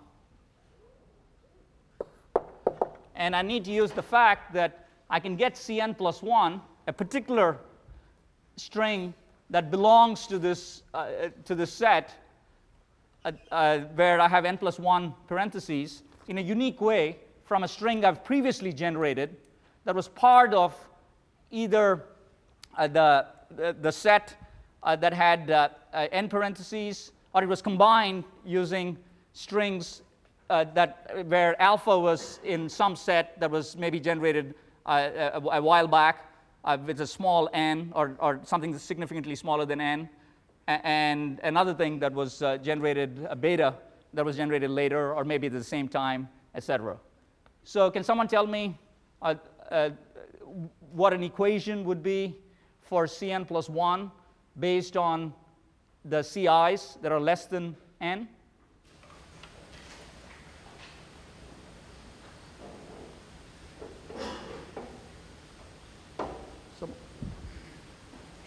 And 3.16 3.34
I 3.34 3.42
need 3.42 3.64
to 3.64 3.72
use 3.72 3.90
the 3.90 4.04
fact 4.04 4.54
that 4.54 4.86
I 5.10 5.18
can 5.18 5.34
get 5.34 5.54
Cn 5.54 5.98
plus 5.98 6.22
1, 6.22 6.60
a 6.86 6.92
particular 6.92 7.58
string 8.56 9.12
that 9.50 9.72
belongs 9.72 10.28
to 10.28 10.38
this, 10.38 10.84
uh, 10.94 11.08
to 11.44 11.56
this 11.56 11.72
set 11.72 12.14
uh, 13.24 13.32
uh, 13.50 13.78
where 13.96 14.20
I 14.20 14.28
have 14.28 14.44
n 14.44 14.58
plus 14.58 14.78
1 14.78 15.12
parentheses 15.26 16.04
in 16.28 16.38
a 16.38 16.40
unique 16.40 16.80
way 16.80 17.16
from 17.44 17.62
a 17.62 17.68
string 17.68 18.04
I've 18.04 18.24
previously 18.24 18.72
generated 18.72 19.36
that 19.84 19.94
was 19.94 20.08
part 20.08 20.52
of 20.52 20.74
either 21.50 22.04
uh, 22.76 22.88
the, 22.88 23.26
the, 23.56 23.76
the, 23.80 23.92
set 23.92 24.34
uh, 24.82 24.96
that 24.96 25.12
had 25.12 25.50
uh, 25.50 25.68
n 25.92 26.28
parentheses 26.28 27.12
or 27.32 27.42
it 27.42 27.46
was 27.46 27.62
combined 27.62 28.24
using 28.44 28.98
strings 29.32 30.02
that 30.48 31.26
where 31.26 31.60
alpha 31.60 31.98
was 31.98 32.40
in 32.44 32.68
some 32.68 32.94
set 32.94 33.38
that 33.40 33.50
was 33.50 33.76
maybe 33.76 33.98
generated 33.98 34.54
a, 34.86 35.40
a, 35.52 35.60
while 35.60 35.88
back 35.88 36.32
uh, 36.64 36.76
with 36.86 37.00
a 37.00 37.06
small 37.06 37.48
n 37.52 37.92
or, 37.94 38.16
or 38.20 38.40
something 38.44 38.76
significantly 38.78 39.34
smaller 39.34 39.66
than 39.66 39.80
n, 39.80 40.08
and 40.68 41.40
another 41.42 41.74
thing 41.74 41.98
that 42.00 42.12
was 42.12 42.42
uh, 42.42 42.56
generated, 42.58 43.26
a 43.30 43.36
beta 43.36 43.74
that 44.16 44.24
was 44.24 44.36
generated 44.36 44.70
later 44.70 45.12
or 45.14 45.24
maybe 45.24 45.46
at 45.46 45.52
the 45.52 45.62
same 45.62 45.88
time, 45.88 46.28
etc. 46.54 46.96
So 47.64 47.90
can 47.90 48.02
someone 48.02 48.28
tell 48.28 48.46
me 48.46 48.78
uh, 49.20 49.34
uh, 49.70 49.90
what 50.90 51.12
an 51.12 51.22
equation 51.22 51.84
would 51.84 52.02
be 52.02 52.34
for 52.80 53.04
Cn 53.04 53.46
plus 53.46 53.68
1 53.68 54.10
based 54.58 54.96
on 54.96 55.34
the 56.04 56.22
Ci's 56.22 56.96
that 57.02 57.12
are 57.12 57.20
less 57.20 57.44
than 57.44 57.76
n? 58.00 58.26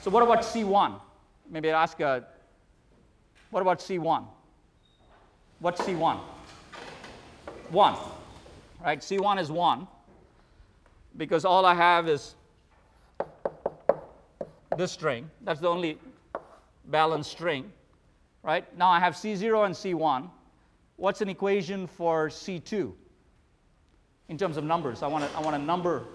So 0.01 0.09
what 0.09 0.23
about 0.23 0.39
C1? 0.39 0.99
Maybe 1.49 1.69
I'll 1.69 1.83
ask, 1.83 1.99
uh, 1.99 2.21
what 3.51 3.61
about 3.61 3.79
C1? 3.79 4.25
What's 5.59 5.81
C1? 5.81 6.19
1, 7.69 7.95
right? 8.83 8.99
C1 8.99 9.39
is 9.41 9.51
1 9.51 9.87
because 11.17 11.43
all 11.43 11.65
I 11.65 11.73
have 11.73 12.07
is 12.07 12.35
this 14.77 14.91
string. 14.91 15.29
That's 15.41 15.59
the 15.59 15.67
only 15.67 15.97
balanced 16.85 17.31
string, 17.31 17.71
right? 18.41 18.65
Now 18.77 18.89
I 18.89 18.99
have 18.99 19.13
C0 19.15 19.65
and 19.65 19.75
C1. 19.75 20.29
What's 20.95 21.21
an 21.21 21.29
equation 21.29 21.87
for 21.87 22.29
C2 22.29 22.93
in 24.29 24.37
terms 24.37 24.55
of 24.55 24.63
numbers? 24.63 25.03
I 25.03 25.07
want, 25.07 25.25
a, 25.25 25.37
I 25.37 25.41
want 25.41 25.55
a 25.55 25.59
number 25.59 26.05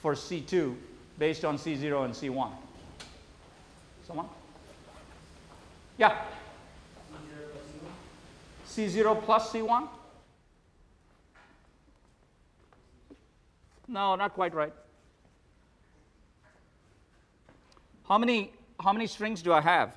for 0.00 0.14
C2 0.14 0.74
based 1.18 1.44
on 1.44 1.58
C0 1.58 2.04
and 2.04 2.14
C1. 2.14 2.50
Someone? 4.06 4.26
Yeah. 5.98 6.16
C0 8.74 9.22
plus 9.22 9.52
C1? 9.52 9.88
No, 13.86 14.16
not 14.16 14.34
quite 14.34 14.52
right. 14.52 14.72
How 18.08 18.18
many, 18.18 18.52
how 18.80 18.92
many 18.92 19.06
strings 19.06 19.42
do 19.42 19.52
I 19.52 19.60
have? 19.60 19.96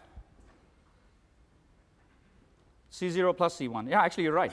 C0 2.91 3.35
plus 3.35 3.57
C1. 3.57 3.89
Yeah, 3.89 4.01
actually, 4.01 4.25
you're 4.25 4.33
right. 4.33 4.51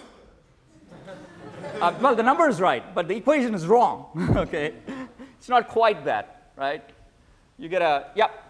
uh, 1.81 1.95
well, 2.01 2.15
the 2.15 2.23
number 2.23 2.49
is 2.49 2.61
right, 2.61 2.95
but 2.95 3.09
the 3.09 3.17
equation 3.17 3.55
is 3.55 3.67
wrong. 3.67 4.07
okay? 4.37 4.73
It's 5.39 5.49
not 5.51 5.69
quite 5.69 6.05
that, 6.07 6.53
right? 6.57 6.83
You 7.59 7.69
get 7.69 7.83
a, 7.83 8.07
yep. 8.15 8.44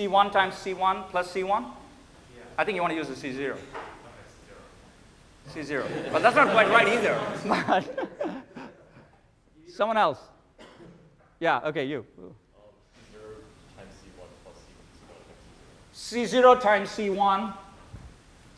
C1 0.00 0.32
times 0.32 0.54
C1 0.54 1.08
plus 1.10 1.34
C1? 1.34 1.46
Yeah. 1.46 2.42
I 2.56 2.64
think 2.64 2.76
you 2.76 2.80
want 2.80 2.92
to 2.92 2.96
use 2.96 3.08
the 3.08 3.14
C0. 3.14 3.52
Okay, 3.52 3.60
C0. 5.52 5.84
C0. 5.84 6.12
But 6.12 6.22
that's 6.22 6.36
not 6.36 6.50
quite 6.50 6.68
right 6.70 6.88
either. 6.88 7.20
Someone 9.68 9.98
else. 9.98 10.18
Yeah, 11.38 11.60
okay, 11.64 11.84
you. 11.84 12.06
C0 15.94 16.60
times 16.60 16.88
C1. 16.90 17.54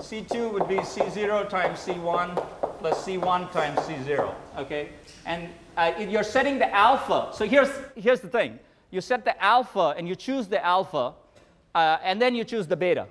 C2 0.00 0.52
would 0.52 0.68
be 0.68 0.76
C0 0.76 1.48
times 1.48 1.80
C1 1.80 2.46
plus 2.78 3.04
C1 3.04 3.52
times 3.52 3.78
C0. 3.80 4.32
Okay? 4.58 4.90
And 5.26 5.48
uh, 5.76 5.92
you're 5.98 6.24
setting 6.24 6.58
the 6.58 6.72
alpha. 6.72 7.30
So 7.32 7.44
here's, 7.44 7.70
here's 7.96 8.20
the 8.20 8.28
thing. 8.28 8.60
You 8.90 9.00
set 9.00 9.24
the 9.24 9.42
alpha 9.42 9.94
and 9.96 10.06
you 10.08 10.14
choose 10.14 10.46
the 10.46 10.64
alpha 10.64 11.14
uh, 11.74 11.98
and 12.02 12.20
then 12.20 12.34
you 12.34 12.44
choose 12.44 12.66
the 12.66 12.76
beta, 12.76 13.06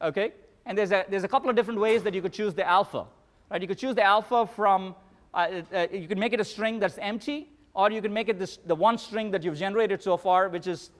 okay? 0.00 0.32
And 0.64 0.76
there's 0.76 0.92
a, 0.92 1.04
there's 1.08 1.24
a 1.24 1.28
couple 1.28 1.50
of 1.50 1.56
different 1.56 1.80
ways 1.80 2.02
that 2.02 2.14
you 2.14 2.22
could 2.22 2.32
choose 2.32 2.54
the 2.54 2.66
alpha, 2.66 3.04
right? 3.50 3.60
You 3.60 3.68
could 3.68 3.78
choose 3.78 3.94
the 3.94 4.02
alpha 4.02 4.46
from, 4.46 4.94
uh, 5.34 5.62
uh, 5.72 5.86
you 5.92 6.08
could 6.08 6.18
make 6.18 6.32
it 6.32 6.40
a 6.40 6.44
string 6.44 6.78
that's 6.78 6.98
empty, 6.98 7.48
or 7.74 7.90
you 7.90 8.00
could 8.00 8.10
make 8.10 8.28
it 8.28 8.38
this, 8.38 8.56
the 8.66 8.74
one 8.74 8.96
string 8.96 9.30
that 9.30 9.42
you've 9.42 9.58
generated 9.58 10.02
so 10.02 10.16
far, 10.16 10.48
which 10.48 10.66
is, 10.66 10.90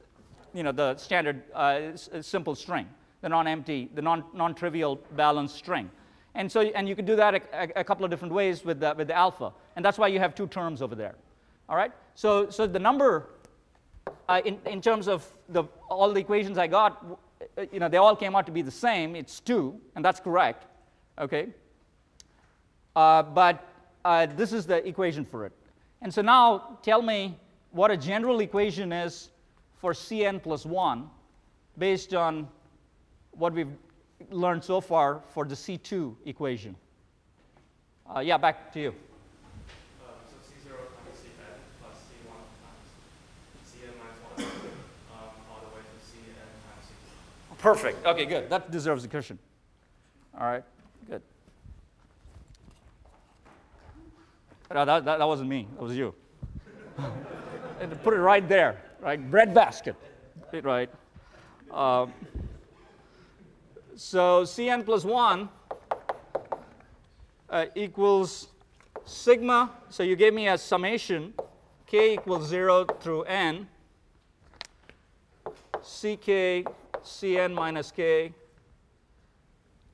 you 0.54 0.62
know, 0.62 0.72
the 0.72 0.96
standard 0.96 1.42
uh, 1.54 1.56
uh, 1.56 2.22
simple 2.22 2.54
string, 2.54 2.86
the 3.22 3.28
non-empty, 3.28 3.90
the 3.94 4.02
non, 4.02 4.24
non-trivial 4.34 5.00
balanced 5.16 5.56
string. 5.56 5.90
And 6.34 6.52
so, 6.52 6.60
and 6.60 6.86
you 6.86 6.94
could 6.94 7.06
do 7.06 7.16
that 7.16 7.34
a, 7.34 7.80
a, 7.80 7.84
couple 7.84 8.04
of 8.04 8.10
different 8.10 8.34
ways 8.34 8.62
with 8.62 8.78
the, 8.78 8.94
with 8.96 9.08
the 9.08 9.16
alpha. 9.16 9.52
And 9.74 9.82
that's 9.82 9.96
why 9.96 10.08
you 10.08 10.18
have 10.18 10.34
two 10.34 10.46
terms 10.46 10.82
over 10.82 10.94
there. 10.94 11.14
All 11.66 11.76
right? 11.76 11.92
So, 12.14 12.50
so 12.50 12.66
the 12.66 12.78
number 12.78 13.30
uh, 14.28 14.40
in, 14.44 14.58
in 14.66 14.80
terms 14.80 15.08
of 15.08 15.26
the, 15.48 15.64
all 15.88 16.12
the 16.12 16.20
equations 16.20 16.58
I 16.58 16.66
got, 16.66 17.04
uh, 17.56 17.64
you 17.72 17.80
know, 17.80 17.88
they 17.88 17.96
all 17.96 18.16
came 18.16 18.34
out 18.34 18.46
to 18.46 18.52
be 18.52 18.62
the 18.62 18.70
same. 18.70 19.14
It's 19.16 19.40
2, 19.40 19.78
and 19.94 20.04
that's 20.04 20.20
correct. 20.20 20.64
Okay? 21.18 21.48
Uh, 22.94 23.22
but 23.22 23.68
uh, 24.04 24.26
this 24.26 24.52
is 24.52 24.66
the 24.66 24.86
equation 24.86 25.24
for 25.24 25.44
it. 25.46 25.52
And 26.02 26.12
so 26.12 26.22
now 26.22 26.78
tell 26.82 27.02
me 27.02 27.38
what 27.70 27.90
a 27.90 27.96
general 27.96 28.40
equation 28.40 28.92
is 28.92 29.30
for 29.76 29.92
Cn 29.92 30.42
plus 30.42 30.64
1 30.64 31.08
based 31.78 32.14
on 32.14 32.48
what 33.32 33.52
we've 33.52 33.72
learned 34.30 34.64
so 34.64 34.80
far 34.80 35.22
for 35.28 35.44
the 35.44 35.54
C2 35.54 36.14
equation. 36.24 36.74
Uh, 38.14 38.20
yeah, 38.20 38.38
back 38.38 38.72
to 38.72 38.80
you. 38.80 38.88
Uh, 38.88 40.08
so 40.30 40.36
C0 40.46 40.72
times 40.72 41.18
Cn 41.20 41.58
plus 41.80 41.96
C1 42.08 42.40
times 42.62 42.88
Cn 43.68 43.92
minus 43.98 44.20
1 44.38 44.44
um, 44.46 45.34
all 45.50 45.60
the 45.60 45.70
way 45.74 45.82
to 45.82 45.96
Cn 46.06 46.48
times 46.64 46.86
C2. 46.86 47.45
Perfect. 47.58 48.04
Okay, 48.06 48.26
good. 48.26 48.50
That 48.50 48.70
deserves 48.70 49.04
a 49.04 49.08
cushion. 49.08 49.38
All 50.38 50.46
right, 50.46 50.64
good. 51.08 51.22
No, 54.72 54.84
that, 54.84 55.04
that, 55.04 55.18
that 55.18 55.26
wasn't 55.26 55.48
me. 55.48 55.66
That 55.74 55.82
was 55.82 55.96
you. 55.96 56.14
and 57.80 58.02
put 58.02 58.14
it 58.14 58.18
right 58.18 58.46
there, 58.48 58.82
right? 59.00 59.30
Bread 59.30 59.54
basket, 59.54 59.96
right? 60.62 60.90
Um, 61.70 62.12
so 63.94 64.42
Cn 64.44 64.84
plus 64.84 65.04
1 65.04 65.48
uh, 67.48 67.66
equals 67.74 68.48
sigma. 69.04 69.70
So 69.88 70.02
you 70.02 70.16
gave 70.16 70.34
me 70.34 70.48
a 70.48 70.58
summation, 70.58 71.32
k 71.86 72.14
equals 72.14 72.46
0 72.48 72.84
through 73.00 73.22
n, 73.22 73.68
ck 75.82 76.66
cn 77.06 77.54
minus 77.54 77.90
k, 77.90 78.32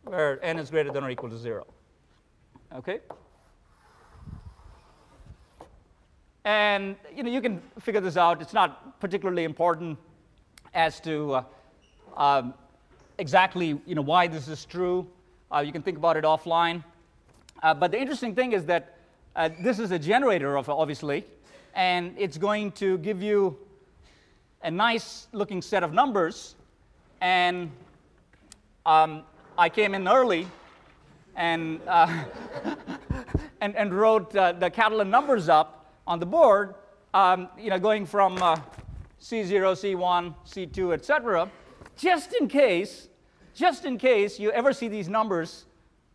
where 0.04 0.42
n 0.45 0.59
is 0.59 0.71
greater 0.71 0.90
than 0.90 1.04
or 1.04 1.11
equal 1.11 1.31
to 1.31 1.38
0. 1.38 1.66
Okay? 2.75 3.00
And 6.45 6.97
you 7.14 7.23
know, 7.23 7.31
you 7.31 7.40
can 7.40 7.62
figure 7.81 8.00
this 8.00 8.16
out. 8.16 8.42
It's 8.42 8.52
not 8.52 8.99
particularly 9.00 9.45
important 9.45 9.99
as 10.75 11.00
to 11.00 11.35
uh, 11.35 11.45
um, 12.16 12.54
exactly 13.19 13.81
you 13.87 13.95
know, 13.95 14.02
why 14.02 14.26
this 14.26 14.49
is 14.49 14.64
true. 14.64 15.07
Uh, 15.52 15.61
you 15.61 15.73
can 15.73 15.83
think 15.83 15.99
about 15.99 16.16
it 16.16 16.25
offline. 16.25 16.83
Uh, 17.62 17.73
but 17.75 17.92
the 17.92 18.00
interesting 18.00 18.35
thing 18.35 18.52
is 18.52 18.64
that 18.66 18.99
uh, 19.37 19.49
this 19.61 19.78
is 19.78 19.92
a 19.92 19.99
generator, 19.99 20.57
of, 20.57 20.69
obviously, 20.69 21.25
and 21.75 22.14
it's 22.19 22.37
going 22.37 22.73
to 22.73 22.99
give 22.99 23.23
you 23.23 23.57
a 24.62 24.71
nice 24.71 25.28
looking 25.33 25.62
set 25.62 25.83
of 25.83 25.92
numbers. 25.92 26.57
And 27.22 27.70
um, 28.84 29.22
I 29.56 29.68
came 29.68 29.94
in 29.94 30.08
early 30.08 30.48
and, 31.36 31.80
uh, 31.86 32.24
and, 33.60 33.76
and, 33.76 33.94
wrote 33.94 34.34
uh, 34.34 34.50
the 34.50 34.68
Catalan 34.68 35.08
numbers 35.08 35.48
up 35.48 35.94
on 36.04 36.18
the 36.18 36.26
board, 36.26 36.74
um, 37.14 37.48
you 37.56 37.70
know, 37.70 37.78
going 37.78 38.06
from 38.06 38.42
uh, 38.42 38.56
C0, 39.20 39.46
C1, 39.46 40.34
C2, 40.44 40.94
etc., 40.94 41.48
just 41.96 42.34
in 42.34 42.48
case, 42.48 43.08
just 43.54 43.84
in 43.84 43.98
case 43.98 44.40
you 44.40 44.50
ever 44.50 44.72
see 44.72 44.88
these 44.88 45.08
numbers 45.08 45.66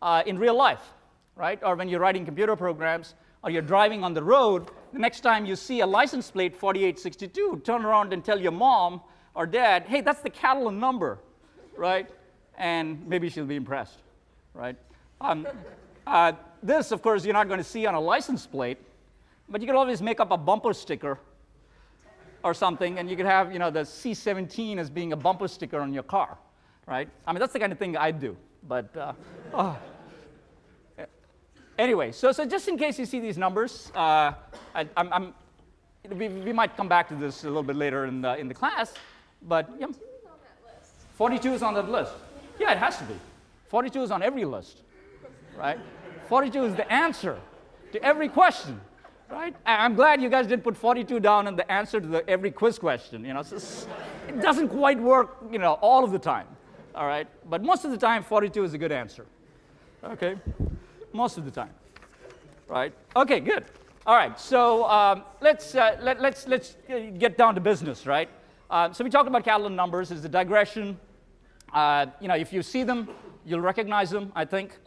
uh, 0.02 0.22
in 0.26 0.38
real 0.38 0.54
life, 0.54 0.92
right? 1.36 1.58
Or 1.62 1.74
when 1.74 1.88
you're 1.88 2.00
writing 2.00 2.26
computer 2.26 2.54
programs 2.54 3.14
or 3.42 3.48
you're 3.48 3.62
driving 3.62 4.04
on 4.04 4.12
the 4.12 4.22
road, 4.22 4.70
the 4.92 4.98
next 4.98 5.20
time 5.20 5.46
you 5.46 5.56
see 5.56 5.80
a 5.80 5.86
license 5.86 6.30
plate 6.30 6.54
4862, 6.54 7.62
turn 7.64 7.86
around 7.86 8.12
and 8.12 8.22
tell 8.22 8.38
your 8.38 8.52
mom 8.52 9.00
or 9.34 9.46
dad, 9.46 9.84
hey, 9.86 10.00
that's 10.00 10.20
the 10.20 10.30
Catalan 10.30 10.80
number, 10.80 11.18
right? 11.76 12.08
And 12.56 13.06
maybe 13.06 13.28
she'll 13.28 13.46
be 13.46 13.56
impressed, 13.56 13.98
right? 14.54 14.76
Um, 15.20 15.46
uh, 16.06 16.32
this, 16.62 16.90
of 16.90 17.02
course, 17.02 17.24
you're 17.24 17.34
not 17.34 17.48
going 17.48 17.58
to 17.58 17.64
see 17.64 17.86
on 17.86 17.94
a 17.94 18.00
license 18.00 18.46
plate, 18.46 18.78
but 19.48 19.60
you 19.60 19.66
could 19.66 19.76
always 19.76 20.02
make 20.02 20.20
up 20.20 20.30
a 20.30 20.36
bumper 20.36 20.72
sticker 20.72 21.18
or 22.42 22.54
something, 22.54 22.98
and 22.98 23.10
you 23.10 23.16
could 23.16 23.26
have, 23.26 23.52
you 23.52 23.58
know, 23.58 23.70
the 23.70 23.80
C17 23.80 24.78
as 24.78 24.90
being 24.90 25.12
a 25.12 25.16
bumper 25.16 25.48
sticker 25.48 25.80
on 25.80 25.92
your 25.92 26.02
car, 26.02 26.38
right? 26.86 27.08
I 27.26 27.32
mean, 27.32 27.40
that's 27.40 27.52
the 27.52 27.58
kind 27.58 27.72
of 27.72 27.78
thing 27.78 27.96
I'd 27.96 28.20
do. 28.20 28.36
But 28.66 28.96
uh, 28.96 29.12
oh. 29.54 29.78
anyway, 31.78 32.12
so, 32.12 32.32
so 32.32 32.44
just 32.44 32.68
in 32.68 32.76
case 32.76 32.98
you 32.98 33.06
see 33.06 33.20
these 33.20 33.38
numbers, 33.38 33.90
uh, 33.94 34.32
I, 34.74 34.88
I'm, 34.96 35.12
I'm, 35.12 35.34
we, 36.10 36.28
we 36.28 36.52
might 36.52 36.76
come 36.76 36.88
back 36.88 37.08
to 37.08 37.14
this 37.14 37.44
a 37.44 37.48
little 37.48 37.62
bit 37.62 37.76
later 37.76 38.06
in 38.06 38.20
the, 38.20 38.36
in 38.36 38.48
the 38.48 38.54
class, 38.54 38.94
but 39.42 39.70
yeah. 39.78 39.86
42 41.14 41.52
is 41.52 41.62
on 41.62 41.74
that 41.74 41.90
list. 41.90 42.12
Yeah, 42.58 42.72
it 42.72 42.78
has 42.78 42.96
to 42.98 43.04
be. 43.04 43.14
42 43.68 44.02
is 44.02 44.10
on 44.10 44.22
every 44.22 44.44
list, 44.44 44.82
right? 45.56 45.78
42 46.28 46.64
is 46.64 46.74
the 46.74 46.90
answer 46.92 47.38
to 47.92 48.02
every 48.02 48.28
question 48.28 48.80
right? 49.30 49.54
I'm 49.66 49.94
glad 49.94 50.22
you 50.22 50.28
guys 50.28 50.46
didn't 50.46 50.64
put 50.64 50.76
42 50.76 51.20
down 51.20 51.46
in 51.46 51.56
the 51.56 51.70
answer 51.70 52.00
to 52.00 52.06
the, 52.06 52.28
every 52.28 52.50
quiz 52.50 52.78
question. 52.78 53.24
You 53.24 53.34
know, 53.34 53.40
it 53.40 54.40
doesn't 54.40 54.68
quite 54.68 54.98
work, 54.98 55.36
you 55.50 55.58
know, 55.58 55.74
all 55.74 56.04
of 56.04 56.12
the 56.12 56.18
time. 56.18 56.46
All 56.94 57.06
right, 57.06 57.28
but 57.48 57.62
most 57.62 57.84
of 57.84 57.90
the 57.90 57.96
time, 57.96 58.22
42 58.22 58.64
is 58.64 58.74
a 58.74 58.78
good 58.78 58.90
answer. 58.90 59.26
Okay, 60.02 60.36
most 61.12 61.38
of 61.38 61.44
the 61.44 61.50
time, 61.50 61.70
right? 62.66 62.92
Okay, 63.14 63.40
good. 63.40 63.64
All 64.06 64.16
right, 64.16 64.38
so 64.40 64.88
um, 64.88 65.22
let's 65.40 65.74
uh, 65.74 65.98
let, 66.00 66.20
let's 66.20 66.48
let's 66.48 66.76
get 67.18 67.36
down 67.36 67.54
to 67.54 67.60
business, 67.60 68.06
right? 68.06 68.28
Uh, 68.70 68.92
so 68.92 69.02
we 69.02 69.08
talked 69.08 69.28
about 69.28 69.44
Catalan 69.44 69.74
numbers. 69.74 70.10
Is 70.10 70.24
a 70.24 70.28
digression? 70.28 70.98
Uh, 71.72 72.06
you 72.20 72.28
know, 72.28 72.34
if 72.34 72.52
you 72.52 72.62
see 72.62 72.82
them, 72.82 73.08
you'll 73.46 73.60
recognize 73.60 74.10
them. 74.10 74.30
I 74.36 74.44
think. 74.44 74.78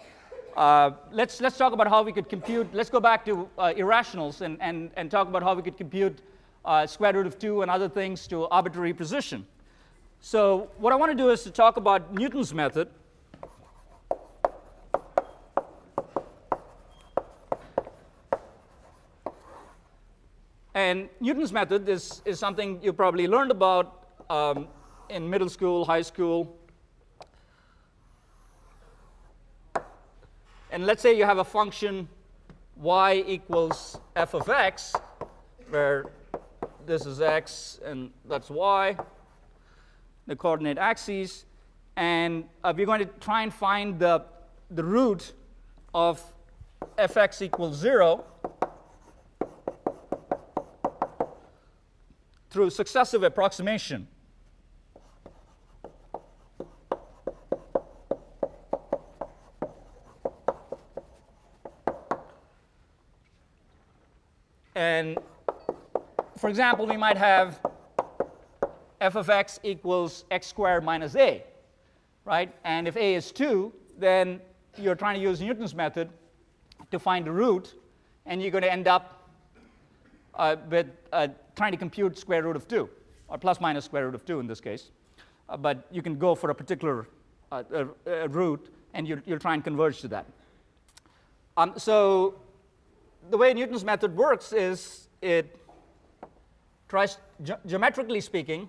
Uh, 0.56 0.92
let's, 1.12 1.40
let's 1.40 1.58
talk 1.58 1.74
about 1.74 1.88
how 1.88 2.04
we 2.04 2.12
could 2.12 2.28
compute, 2.28 2.68
let's 2.74 2.90
go 2.90 3.00
back 3.00 3.24
to 3.26 3.48
uh, 3.58 3.74
irrationals 3.78 4.42
and, 4.42 4.58
and, 4.62 4.92
and 4.98 5.10
talk 5.10 5.30
about 5.30 5.42
how 5.42 5.54
we 5.54 5.62
could 5.62 5.78
compute 5.78 6.20
uh, 6.66 6.86
square 6.86 7.14
root 7.14 7.26
of 7.26 7.40
2 7.40 7.62
and 7.62 7.72
other 7.72 7.88
things 7.88 8.28
to 8.28 8.48
arbitrary 8.50 8.94
precision. 8.94 9.48
So 10.20 10.70
what 10.78 10.92
I 10.92 10.98
want 10.98 11.10
to 11.12 11.18
do 11.18 11.30
is 11.30 11.44
to 11.44 11.52
talk 11.52 11.78
about 11.78 12.14
Newton's 12.14 12.54
method. 12.54 12.90
And 20.82 21.10
Newton's 21.20 21.54
method 21.54 21.88
is, 21.88 22.24
is 22.26 22.40
something 22.40 22.80
you 22.82 22.92
probably 22.92 23.28
learned 23.28 23.52
about 23.52 23.88
um, 24.30 24.68
in 25.10 25.30
middle 25.30 25.50
school, 25.50 25.86
high 25.86 26.02
school, 26.02 26.58
And 30.74 30.86
let's 30.86 31.02
say 31.02 31.18
you 31.18 31.26
have 31.26 31.38
a 31.38 31.44
function 31.44 32.08
y 32.78 33.26
equals 33.28 34.00
f 34.16 34.34
of 34.34 34.48
x, 34.48 34.94
where 35.70 36.06
this 36.86 37.06
is 37.06 37.20
x 37.20 37.82
and 37.86 38.10
that's 38.30 38.50
y, 38.50 38.96
the 40.28 40.36
coordinate 40.38 40.78
axes. 40.78 41.46
And 41.98 42.46
uh, 42.64 42.74
we're 42.74 42.86
going 42.86 43.06
to 43.06 43.12
try 43.20 43.44
and 43.44 43.54
find 43.54 44.00
the, 44.00 44.24
the 44.70 44.84
root 44.84 45.34
of 45.94 46.24
fx 46.98 47.42
equals 47.42 47.76
0 47.78 48.24
through 52.52 52.70
successive 52.70 53.24
approximation. 53.24 54.08
And 64.76 65.18
for 66.38 66.50
example, 66.50 66.86
we 66.86 66.98
might 66.98 67.18
have 67.18 67.60
f 69.00 69.16
of 69.16 69.30
x 69.30 69.60
equals 69.64 70.26
x 70.30 70.48
squared 70.48 70.84
minus 70.84 71.16
a, 71.16 71.44
right? 72.26 72.54
And 72.66 72.88
if 72.88 72.98
a 72.98 73.16
is 73.16 73.32
2, 73.32 73.72
then 73.98 74.42
you're 74.78 74.96
trying 74.96 75.16
to 75.16 75.22
use 75.22 75.40
Newton's 75.40 75.74
method 75.74 76.10
to 76.92 77.00
find 77.00 77.26
the 77.26 77.32
root, 77.32 77.76
and 78.26 78.42
you're 78.42 78.52
going 78.52 78.64
to 78.64 78.72
end 78.72 78.88
up 78.88 79.30
uh, 80.36 80.56
with 80.70 80.88
uh, 81.14 81.30
trying 81.62 81.72
to 81.72 81.78
compute 81.78 82.18
square 82.18 82.42
root 82.42 82.56
of 82.56 82.68
2, 82.68 82.90
or 83.28 83.38
plus 83.38 83.62
minus 83.62 83.86
square 83.86 84.08
root 84.08 84.16
of 84.16 84.26
2 84.26 84.40
in 84.40 84.48
this 84.48 84.60
case. 84.60 84.90
Uh, 85.48 85.56
but 85.56 85.86
you 85.92 86.02
can 86.02 86.18
go 86.18 86.34
for 86.34 86.50
a 86.50 86.56
particular 86.56 87.08
uh, 87.52 87.84
root, 88.30 88.74
and 88.96 89.08
you 89.08 89.22
will 89.28 89.38
try 89.38 89.54
and 89.54 89.64
converge 89.64 90.02
to 90.02 90.08
that. 90.08 90.26
Um, 91.58 91.74
so 91.78 92.42
the 93.30 93.38
way 93.38 93.54
Newton's 93.54 93.84
method 93.84 94.16
works 94.16 94.54
is 94.54 95.08
it 95.22 95.56
tries, 96.90 97.20
ge 97.44 97.52
geometrically 97.68 98.22
speaking, 98.22 98.68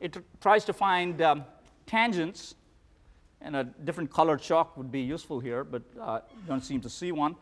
it 0.00 0.16
tries 0.40 0.64
to 0.64 0.72
find 0.72 1.22
um, 1.22 1.44
tangents, 1.86 2.56
and 3.40 3.54
a 3.54 3.62
different 3.84 4.10
colored 4.10 4.42
chalk 4.42 4.76
would 4.76 4.90
be 4.90 5.00
useful 5.00 5.38
here, 5.38 5.62
but 5.62 5.82
uh, 6.00 6.18
don't 6.48 6.64
seem 6.64 6.80
to 6.80 6.90
see 6.90 7.12
one. 7.12 7.36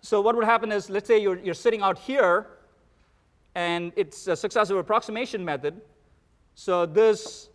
So 0.00 0.22
what 0.22 0.34
would 0.34 0.46
happen 0.46 0.72
is, 0.72 0.88
let's 0.88 1.08
say 1.08 1.20
you're, 1.20 1.38
you're 1.40 1.60
sitting 1.66 1.82
out 1.82 1.98
here, 1.98 2.46
and 3.58 3.92
it's 3.96 4.28
a 4.28 4.36
successive 4.36 4.76
approximation 4.76 5.44
method. 5.44 5.80
So 6.54 6.86
this 6.86 7.48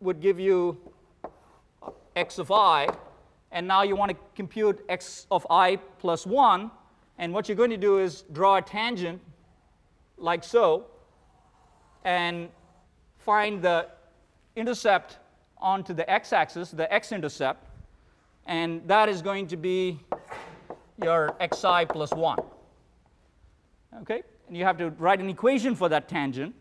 would 0.00 0.20
give 0.20 0.38
you 0.38 0.76
x 2.14 2.38
of 2.38 2.50
i, 2.50 2.86
and 3.52 3.66
now 3.66 3.82
you 3.82 3.96
want 3.96 4.10
to 4.10 4.16
compute 4.34 4.84
x 4.90 5.26
of 5.30 5.46
i 5.48 5.76
plus 5.98 6.26
1, 6.26 6.70
and 7.16 7.32
what 7.32 7.48
you're 7.48 7.56
going 7.56 7.70
to 7.70 7.78
do 7.78 7.98
is 7.98 8.24
draw 8.32 8.56
a 8.56 8.62
tangent 8.62 9.18
like 10.18 10.44
so, 10.44 10.84
and 12.04 12.50
find 13.16 13.62
the 13.62 13.88
intercept 14.56 15.16
onto 15.56 15.94
the 15.94 16.06
x-axis, 16.10 16.70
the 16.70 16.92
x-intercept, 16.92 17.66
and 18.44 18.86
that 18.86 19.08
is 19.08 19.22
going 19.22 19.46
to 19.46 19.56
be 19.56 19.98
your 21.02 21.34
xi 21.40 21.86
plus 21.86 22.10
1. 22.12 22.38
Okay? 24.02 24.22
And 24.48 24.56
you 24.56 24.64
have 24.64 24.78
to 24.78 24.90
write 24.90 25.20
an 25.20 25.28
equation 25.28 25.74
for 25.74 25.88
that 25.88 26.08
tangent, 26.08 26.54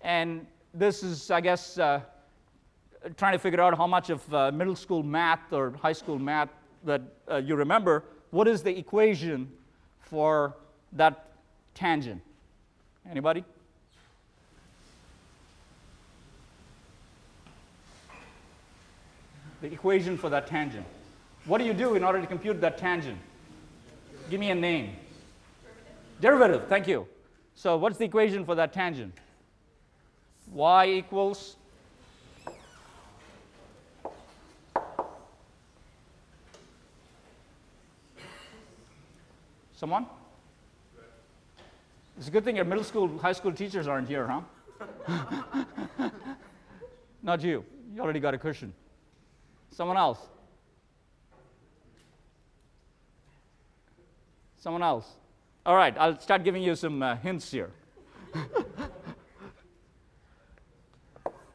and 0.00 0.46
this 0.72 1.02
is, 1.02 1.30
I 1.30 1.40
guess, 1.40 1.78
uh, 1.78 2.00
trying 3.16 3.32
to 3.32 3.38
figure 3.38 3.60
out 3.60 3.76
how 3.76 3.86
much 3.86 4.10
of 4.10 4.34
uh, 4.34 4.52
middle 4.52 4.76
school 4.76 5.02
math 5.02 5.52
or 5.52 5.72
high 5.82 5.92
school 5.92 6.18
math 6.18 6.50
that 6.84 7.02
uh, 7.30 7.36
you 7.36 7.56
remember. 7.56 8.04
What 8.30 8.46
is 8.46 8.62
the 8.62 8.76
equation 8.76 9.50
for 10.00 10.54
that 10.92 11.32
tangent? 11.74 12.22
Anybody? 13.10 13.44
The 19.62 19.72
equation 19.72 20.16
for 20.16 20.28
that 20.30 20.46
tangent. 20.46 20.86
What 21.46 21.58
do 21.58 21.64
you 21.64 21.72
do 21.72 21.94
in 21.94 22.04
order 22.04 22.20
to 22.20 22.26
compute 22.26 22.60
that 22.60 22.78
tangent? 22.78 23.18
Give 24.30 24.38
me 24.38 24.50
a 24.50 24.54
name. 24.54 24.96
Derivative. 26.20 26.20
Derivative, 26.20 26.68
thank 26.68 26.88
you. 26.88 27.06
So 27.56 27.76
what's 27.78 27.96
the 27.96 28.04
equation 28.04 28.44
for 28.44 28.54
that 28.54 28.72
tangent? 28.72 29.14
y 30.52 30.86
equals 30.86 31.56
Someone? 39.74 40.06
It's 42.16 42.28
a 42.28 42.30
good 42.30 42.44
thing 42.44 42.56
your 42.56 42.64
middle 42.64 42.82
school, 42.82 43.18
high 43.18 43.32
school 43.32 43.52
teachers 43.52 43.86
aren't 43.86 44.08
here, 44.08 44.26
huh? 44.26 45.30
Not 47.22 47.42
you. 47.42 47.62
You 47.94 48.00
already 48.00 48.20
got 48.20 48.32
a 48.32 48.38
cushion. 48.38 48.72
Someone 49.70 49.98
else? 49.98 50.18
Someone 54.56 54.82
else? 54.82 55.12
All 55.66 55.74
right, 55.74 55.94
I'll 55.98 56.18
start 56.20 56.44
giving 56.44 56.62
you 56.62 56.76
some 56.76 57.02
uh, 57.02 57.16
hints 57.16 57.50
here. 57.50 57.72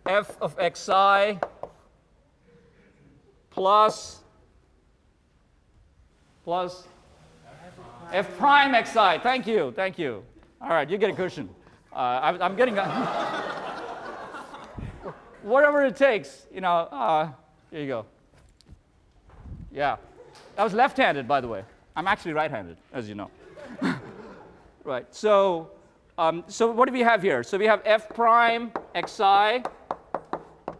f 0.05 0.35
of 0.41 0.57
xi 0.75 1.39
plus 3.49 4.19
plus 6.43 6.85
f 8.11 8.37
prime 8.37 8.75
xi. 8.83 9.19
Thank 9.23 9.47
you, 9.47 9.71
thank 9.77 9.97
you. 9.97 10.25
All 10.61 10.71
right, 10.71 10.89
you 10.89 10.97
get 10.97 11.11
a 11.11 11.13
cushion. 11.13 11.49
Uh, 11.93 11.95
I, 11.95 12.45
am 12.45 12.57
getting 12.57 12.77
a 12.77 12.83
whatever 15.41 15.85
it 15.85 15.95
takes. 15.95 16.47
You 16.53 16.59
know, 16.59 16.89
uh, 16.91 17.29
here 17.71 17.79
you 17.79 17.87
go. 17.87 18.05
Yeah, 19.71 19.95
that 20.57 20.65
was 20.65 20.73
left-handed, 20.73 21.29
by 21.29 21.39
the 21.39 21.47
way. 21.47 21.63
I'm 21.95 22.07
actually 22.07 22.33
right-handed, 22.33 22.75
as 22.91 23.07
you 23.07 23.15
know. 23.15 23.31
Right. 24.83 25.05
So, 25.13 25.71
um, 26.17 26.43
so 26.47 26.71
what 26.71 26.87
do 26.87 26.93
we 26.93 27.01
have 27.01 27.21
here? 27.21 27.43
So 27.43 27.57
we 27.57 27.65
have 27.65 27.81
f 27.85 28.09
prime 28.09 28.71
xi. 28.95 29.63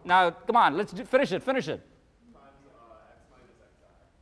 Now, 0.03 0.31
come 0.31 0.55
on, 0.55 0.77
let's 0.77 0.91
do, 0.93 1.05
finish 1.05 1.31
it. 1.31 1.43
Finish 1.43 1.67
it. 1.67 1.81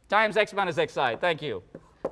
Times, 0.10 0.38
uh, 0.38 0.42
x 0.42 0.54
minus 0.54 0.76
xi. 0.76 1.16
Thank 1.20 1.42
you. 1.42 1.64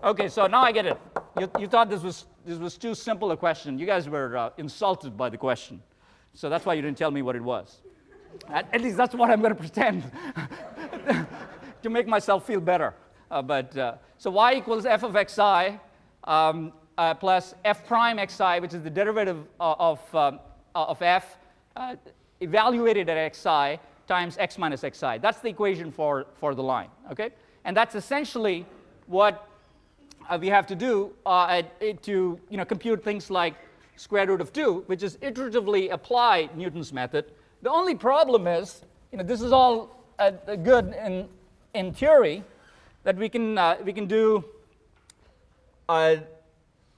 Okay, 0.03 0.27
so 0.27 0.47
now 0.47 0.61
I 0.61 0.71
get 0.71 0.85
it. 0.85 0.97
You, 1.39 1.49
you 1.59 1.67
thought 1.67 1.89
this 1.89 2.03
was 2.03 2.25
this 2.45 2.57
was 2.57 2.77
too 2.77 2.95
simple 2.95 3.31
a 3.31 3.37
question. 3.37 3.77
You 3.77 3.85
guys 3.85 4.07
were 4.07 4.37
uh, 4.37 4.49
insulted 4.57 5.17
by 5.17 5.29
the 5.29 5.37
question, 5.37 5.81
so 6.33 6.49
that's 6.49 6.65
why 6.65 6.73
you 6.73 6.81
didn't 6.81 6.97
tell 6.97 7.11
me 7.11 7.21
what 7.21 7.35
it 7.35 7.43
was. 7.43 7.81
At, 8.49 8.73
at 8.73 8.81
least 8.81 8.97
that's 8.97 9.15
what 9.15 9.29
I'm 9.29 9.41
going 9.41 9.53
to 9.53 9.59
pretend 9.59 10.09
to 11.83 11.89
make 11.89 12.07
myself 12.07 12.45
feel 12.45 12.59
better. 12.59 12.93
Uh, 13.29 13.41
but 13.41 13.77
uh, 13.77 13.95
so 14.17 14.31
y 14.31 14.55
equals 14.55 14.85
f 14.85 15.03
of 15.03 15.15
xi 15.29 15.79
um, 16.23 16.73
uh, 16.97 17.13
plus 17.13 17.53
f 17.65 17.85
prime 17.87 18.17
xi, 18.27 18.59
which 18.59 18.73
is 18.73 18.81
the 18.83 18.89
derivative 18.89 19.45
uh, 19.59 19.75
of, 19.79 20.15
um, 20.15 20.39
uh, 20.75 20.85
of 20.85 21.01
f, 21.01 21.37
uh, 21.75 21.95
evaluated 22.41 23.09
at 23.09 23.35
xi 23.35 23.79
times 24.07 24.37
x 24.37 24.57
minus 24.57 24.81
xi. 24.81 25.17
That's 25.17 25.39
the 25.39 25.49
equation 25.49 25.91
for, 25.91 26.25
for 26.35 26.55
the 26.55 26.63
line, 26.63 26.89
okay? 27.11 27.29
And 27.65 27.75
that's 27.75 27.95
essentially 27.95 28.65
what 29.07 29.47
we 30.39 30.47
have 30.47 30.67
to 30.67 30.75
do 30.75 31.13
to 31.25 32.39
you 32.49 32.57
know, 32.57 32.65
compute 32.65 33.03
things 33.03 33.29
like 33.29 33.55
square 33.95 34.27
root 34.27 34.41
of 34.41 34.53
2, 34.53 34.83
which 34.87 35.03
is 35.03 35.17
iteratively 35.17 35.91
apply 35.91 36.49
Newton's 36.55 36.93
method. 36.93 37.25
The 37.61 37.71
only 37.71 37.95
problem 37.95 38.47
is, 38.47 38.81
you 39.11 39.17
know, 39.17 39.23
this 39.23 39.41
is 39.41 39.51
all 39.51 39.97
good 40.63 40.93
in, 41.03 41.27
in 41.73 41.93
theory, 41.93 42.43
that 43.03 43.15
we 43.15 43.29
can, 43.29 43.57
uh, 43.57 43.77
we 43.83 43.93
can 43.93 44.05
do, 44.05 44.43
uh, 45.87 46.17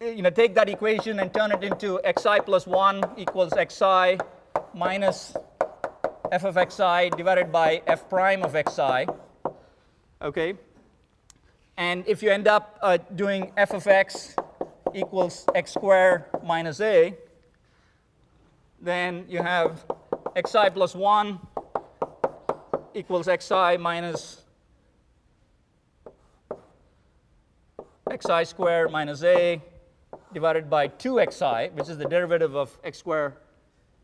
you 0.02 0.22
know, 0.22 0.30
take 0.30 0.56
that 0.56 0.70
equation 0.70 1.20
and 1.20 1.34
turn 1.34 1.52
it 1.52 1.64
into 1.64 2.00
xi 2.06 2.40
plus 2.46 2.66
1 2.66 3.04
equals 3.18 3.54
xi 3.70 4.18
minus 4.74 5.36
f 6.32 6.46
of 6.46 6.56
xi 6.72 7.10
divided 7.18 7.52
by 7.52 7.82
f 7.86 8.10
prime 8.10 8.44
of 8.44 8.54
xi. 8.54 9.06
Okay? 10.22 10.54
And 11.76 12.08
if 12.08 12.24
you 12.24 12.32
end 12.32 12.48
up 12.48 12.80
uh, 12.82 12.98
doing 13.16 13.52
f 13.58 13.74
of 13.74 13.86
x 13.88 14.36
equals 14.96 15.46
x 15.54 15.74
squared 15.74 16.26
minus 16.44 16.80
a, 16.80 17.14
then 18.82 19.26
you 19.28 19.44
have 19.44 19.84
xi 20.48 20.70
plus 20.74 20.96
1 20.96 21.40
equals 22.94 23.28
xi 23.28 23.78
minus 23.78 24.44
xi 28.26 28.46
squared 28.46 28.92
minus 28.92 29.24
a 29.24 29.62
divided 30.34 30.70
by 30.70 30.88
2xi, 30.88 31.74
which 31.74 31.90
is 31.90 31.98
the 31.98 32.06
derivative 32.06 32.56
of 32.56 32.78
x 32.84 33.00
squared 33.00 33.34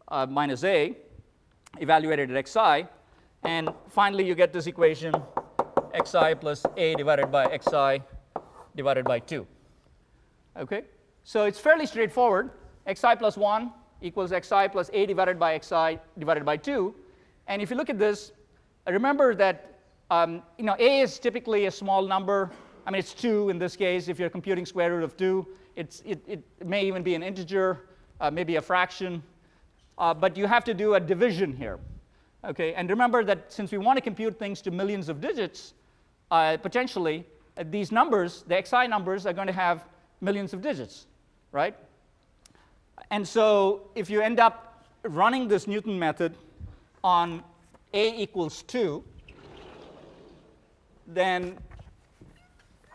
uh, 0.08 0.26
minus 0.26 0.64
a, 0.64 0.96
evaluated 1.80 2.32
at 2.32 2.48
xi. 2.48 2.88
And 3.44 3.70
finally, 3.90 4.26
you 4.26 4.36
get 4.36 4.54
this 4.54 4.68
equation 4.68 5.14
xi 5.94 6.36
plus 6.36 6.66
a 6.78 6.96
divided 6.96 7.32
by 7.32 7.46
xi 7.58 8.02
divided 8.76 9.06
by 9.06 9.20
2. 9.20 9.46
Okay? 10.58 10.84
So 11.24 11.46
it's 11.46 11.60
fairly 11.60 11.86
straightforward. 11.86 12.52
xi 12.88 13.16
plus 13.18 13.38
1 13.38 13.72
equals 14.02 14.32
xi 14.32 14.68
plus 14.70 14.90
a 14.94 15.06
divided 15.06 15.40
by 15.40 15.60
xi 15.60 16.00
divided 16.18 16.46
by 16.46 16.58
2. 16.58 16.94
And 17.48 17.62
if 17.62 17.70
you 17.70 17.76
look 17.76 17.90
at 17.90 18.00
this, 18.00 18.32
remember 18.88 19.36
that 19.36 19.72
um, 20.12 20.44
you 20.58 20.66
know, 20.66 20.76
a 20.78 21.02
is 21.02 21.18
typically 21.18 21.66
a 21.66 21.72
small 21.72 22.04
number 22.04 22.52
I 22.86 22.92
mean, 22.92 23.00
it's 23.00 23.14
2 23.14 23.50
in 23.50 23.58
this 23.58 23.76
case. 23.76 24.08
If 24.08 24.20
you're 24.20 24.30
computing 24.30 24.66
square 24.66 24.96
root 24.96 25.04
of 25.04 25.18
2, 25.18 25.40
it's, 25.40 25.50
it, 25.76 26.24
it 26.28 26.44
may 26.66 26.86
even 26.86 27.04
be 27.04 27.16
an 27.16 27.24
integer, 27.24 27.82
uh, 28.22 28.32
maybe 28.32 28.56
a 28.56 28.62
fraction. 28.62 29.22
Uh, 29.98 30.14
but 30.14 30.36
you 30.38 30.46
have 30.46 30.64
to 30.66 30.74
do 30.74 30.96
a 30.96 31.00
division 31.00 31.56
here. 31.56 31.80
Okay, 32.44 32.74
and 32.74 32.90
remember 32.90 33.24
that 33.24 33.52
since 33.52 33.72
we 33.72 33.78
want 33.78 33.98
to 33.98 34.02
compute 34.02 34.38
things 34.38 34.62
to 34.62 34.72
millions 34.72 35.10
of 35.10 35.20
digits, 35.20 35.74
uh, 36.32 36.58
potentially, 36.58 37.26
uh, 37.58 37.64
these 37.70 37.92
numbers, 37.92 38.44
the 38.48 38.64
xi 38.64 38.88
numbers, 38.88 39.26
are 39.26 39.34
going 39.34 39.48
to 39.48 39.54
have 39.54 39.86
millions 40.22 40.54
of 40.54 40.62
digits, 40.62 41.08
right? 41.52 41.76
And 43.10 43.28
so 43.28 43.90
if 43.96 44.10
you 44.10 44.22
end 44.22 44.40
up 44.40 44.86
running 45.04 45.48
this 45.48 45.68
Newton 45.68 45.98
method 45.98 46.36
on 47.04 47.44
a 47.94 48.22
equals 48.22 48.64
2, 48.64 49.04
then 51.08 51.58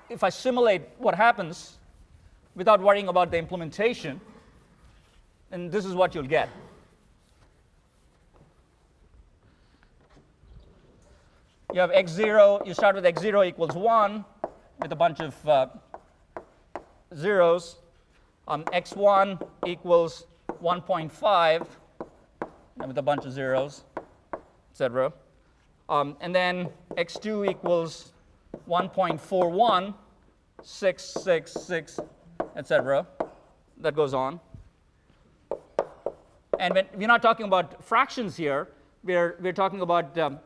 if 0.09 0.23
I 0.23 0.29
simulate 0.29 0.83
what 0.99 1.15
happens 1.15 1.79
without 2.55 2.81
worrying 2.81 3.09
about 3.09 3.31
the 3.31 3.39
implementation, 3.39 4.21
and 5.51 5.71
this 5.71 5.85
is 5.85 5.95
what 5.95 6.15
you'll 6.15 6.25
get. 6.25 6.49
You 11.73 11.81
have 11.81 11.91
x0, 11.91 12.67
you 12.67 12.75
start 12.75 12.97
with 12.97 13.05
x0 13.05 13.47
equals 13.47 13.75
1 13.75 14.25
with 14.81 14.91
a 14.91 14.97
bunch 14.97 15.21
of 15.21 15.49
uh, 15.49 15.67
zeros. 17.15 17.77
Um, 18.49 18.65
x1 18.65 19.41
equals 19.67 20.27
1.5 20.61 21.67
and 22.79 22.89
with 22.89 22.99
a 22.99 23.03
bunch 23.03 23.25
of 23.25 23.33
zeros, 23.33 23.85
etc. 24.73 25.13
Um, 25.89 26.17
and 26.21 26.35
then 26.35 26.69
x2 26.97 27.51
equals 27.51 28.13
1.41, 28.69 29.95
6, 30.63 31.03
6, 31.05 31.53
6, 31.53 32.01
etc. 32.57 33.07
That 33.79 33.95
goes 33.95 34.15
on. 34.15 34.41
And 36.59 36.75
when, 36.75 36.87
we're 36.95 37.09
not 37.09 37.23
talking 37.23 37.47
about 37.47 37.83
fractions 37.83 38.37
here, 38.37 38.69
we're, 39.03 39.39
we're 39.41 39.53
talking 39.53 39.81
about 39.81 40.19
um, 40.19 40.39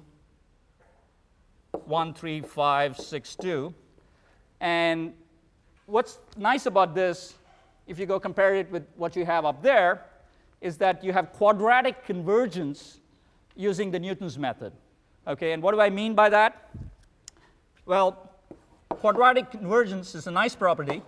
13562. 1.88 3.74
And 4.60 5.14
what's 5.86 6.20
nice 6.38 6.66
about 6.66 6.96
this, 6.96 7.36
if 7.88 8.00
you 8.00 8.06
go 8.06 8.20
compare 8.20 8.56
it 8.56 8.72
with 8.72 8.86
what 8.96 9.16
you 9.16 9.26
have 9.26 9.46
up 9.46 9.62
there, 9.62 10.06
is 10.62 10.78
that 10.78 11.04
you 11.04 11.12
have 11.12 11.34
quadratic 11.34 12.06
convergence 12.06 13.00
using 13.56 13.92
the 13.92 14.00
Newton's 14.00 14.40
method. 14.40 14.72
Okay, 15.28 15.52
and 15.52 15.62
what 15.62 15.74
do 15.74 15.82
I 15.82 15.90
mean 15.90 16.16
by 16.16 16.30
that? 16.30 16.70
Well, 17.86 18.32
quadratic 18.90 19.52
convergence 19.52 20.16
is 20.16 20.28
a 20.28 20.32
nice 20.32 20.56
property. 20.56 21.02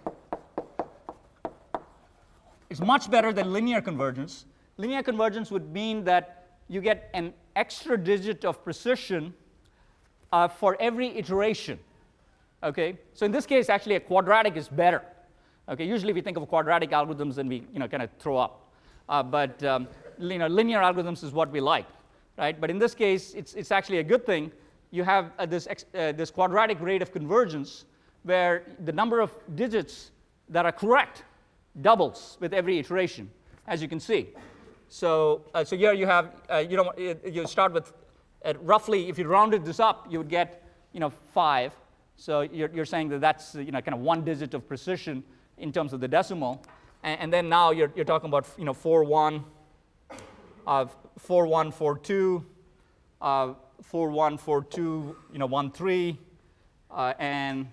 It's 2.69 2.81
much 2.81 3.09
better 3.09 3.31
than 3.31 3.53
linear 3.53 3.79
convergence. 3.81 4.45
Linear 4.77 5.03
convergence 5.03 5.51
would 5.51 5.71
mean 5.71 6.03
that 6.03 6.57
you 6.67 6.81
get 6.81 7.09
an 7.13 7.33
extra 7.55 7.97
digit 7.97 8.43
of 8.43 8.63
precision 8.63 9.33
uh, 10.31 10.47
for 10.47 10.77
every 10.79 11.17
iteration. 11.17 11.79
Okay, 12.63 12.97
so 13.13 13.25
in 13.25 13.31
this 13.31 13.45
case, 13.45 13.69
actually, 13.69 13.95
a 13.95 13.99
quadratic 13.99 14.55
is 14.55 14.67
better. 14.67 15.01
Okay, 15.67 15.85
usually 15.85 16.13
we 16.13 16.21
think 16.21 16.37
of 16.37 16.47
quadratic 16.47 16.91
algorithms 16.91 17.37
and 17.37 17.49
we, 17.49 17.63
you 17.73 17.79
know, 17.79 17.87
kind 17.87 18.03
of 18.03 18.09
throw 18.19 18.37
up. 18.37 18.71
Uh, 19.09 19.21
but 19.23 19.61
um, 19.63 19.87
you 20.19 20.37
know, 20.37 20.47
linear 20.47 20.79
algorithms 20.79 21.23
is 21.23 21.31
what 21.31 21.51
we 21.51 21.59
like, 21.59 21.85
right? 22.37 22.59
But 22.59 22.69
in 22.69 22.79
this 22.79 22.95
case, 22.95 23.33
it's, 23.33 23.53
it's 23.53 23.71
actually 23.71 23.99
a 23.99 24.03
good 24.03 24.25
thing. 24.25 24.51
You 24.91 25.03
have 25.03 25.31
uh, 25.37 25.45
this, 25.45 25.67
uh, 25.67 26.11
this 26.11 26.31
quadratic 26.31 26.79
rate 26.81 27.01
of 27.01 27.11
convergence 27.11 27.85
where 28.23 28.63
the 28.85 28.91
number 28.91 29.19
of 29.19 29.31
digits 29.55 30.11
that 30.49 30.65
are 30.65 30.71
correct 30.71 31.23
doubles 31.81 32.37
with 32.39 32.53
every 32.53 32.79
iteration, 32.79 33.29
as 33.67 33.81
you 33.81 33.87
can 33.87 33.99
see. 33.99 34.29
So, 34.87 35.41
uh, 35.53 35.63
so 35.63 35.75
here 35.75 35.93
you 35.93 36.05
have, 36.05 36.31
uh, 36.49 36.57
you, 36.57 36.77
know, 36.77 36.91
you 36.97 37.45
start 37.47 37.73
with 37.73 37.91
roughly, 38.61 39.09
if 39.09 39.17
you 39.17 39.27
rounded 39.27 39.65
this 39.65 39.79
up, 39.79 40.07
you 40.09 40.19
would 40.19 40.29
get 40.29 40.63
you 40.93 40.99
know, 40.99 41.09
5. 41.09 41.75
So 42.15 42.41
you're, 42.41 42.69
you're 42.73 42.85
saying 42.85 43.09
that 43.09 43.21
that's 43.21 43.55
you 43.55 43.71
know, 43.71 43.81
kind 43.81 43.93
of 43.93 43.99
one 43.99 44.23
digit 44.23 44.53
of 44.53 44.67
precision 44.67 45.23
in 45.57 45.71
terms 45.71 45.93
of 45.93 45.99
the 45.99 46.07
decimal. 46.07 46.63
And, 47.03 47.21
and 47.21 47.33
then 47.33 47.49
now 47.49 47.71
you're, 47.71 47.91
you're 47.95 48.05
talking 48.05 48.29
about 48.29 48.47
you 48.57 48.65
know, 48.65 48.73
4 48.73 49.03
1, 49.03 49.43
uh, 50.67 50.85
4 51.17 51.47
1, 51.47 51.71
4 51.71 51.97
2, 51.97 52.45
uh, 53.21 53.53
4 53.81 54.09
1, 54.09 54.37
4 54.37 54.63
2, 54.63 55.15
you 55.33 55.39
know, 55.39 55.45
1 55.45 55.71
3, 55.71 56.17
uh, 56.91 57.13
and 57.19 57.67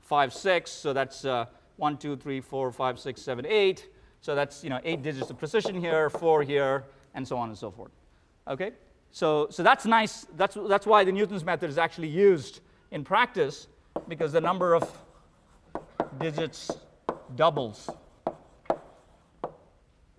5 0.00 0.32
6. 0.32 0.70
So 0.70 0.92
that's 0.92 1.24
uh, 1.24 1.46
1, 1.76 1.98
2, 1.98 2.16
3, 2.16 2.40
4, 2.40 2.72
5, 2.72 2.98
6, 2.98 3.22
7, 3.22 3.46
8. 3.46 3.88
So 4.20 4.34
that's 4.34 4.62
you 4.62 4.70
know, 4.70 4.80
8 4.82 5.02
digits 5.02 5.30
of 5.30 5.38
precision 5.38 5.78
here, 5.78 6.08
4 6.08 6.42
here, 6.42 6.84
and 7.14 7.26
so 7.26 7.36
on 7.36 7.48
and 7.48 7.58
so 7.58 7.70
forth. 7.70 7.90
Okay? 8.48 8.72
So, 9.12 9.46
so 9.50 9.62
that's 9.62 9.86
nice. 9.86 10.26
That's, 10.36 10.56
that's 10.68 10.86
why 10.86 11.04
the 11.04 11.12
Newton's 11.12 11.44
method 11.44 11.70
is 11.70 11.78
actually 11.78 12.08
used 12.08 12.60
in 12.90 13.04
practice, 13.04 13.68
because 14.08 14.32
the 14.32 14.40
number 14.40 14.74
of 14.74 14.90
digits 16.18 16.70
doubles 17.36 17.88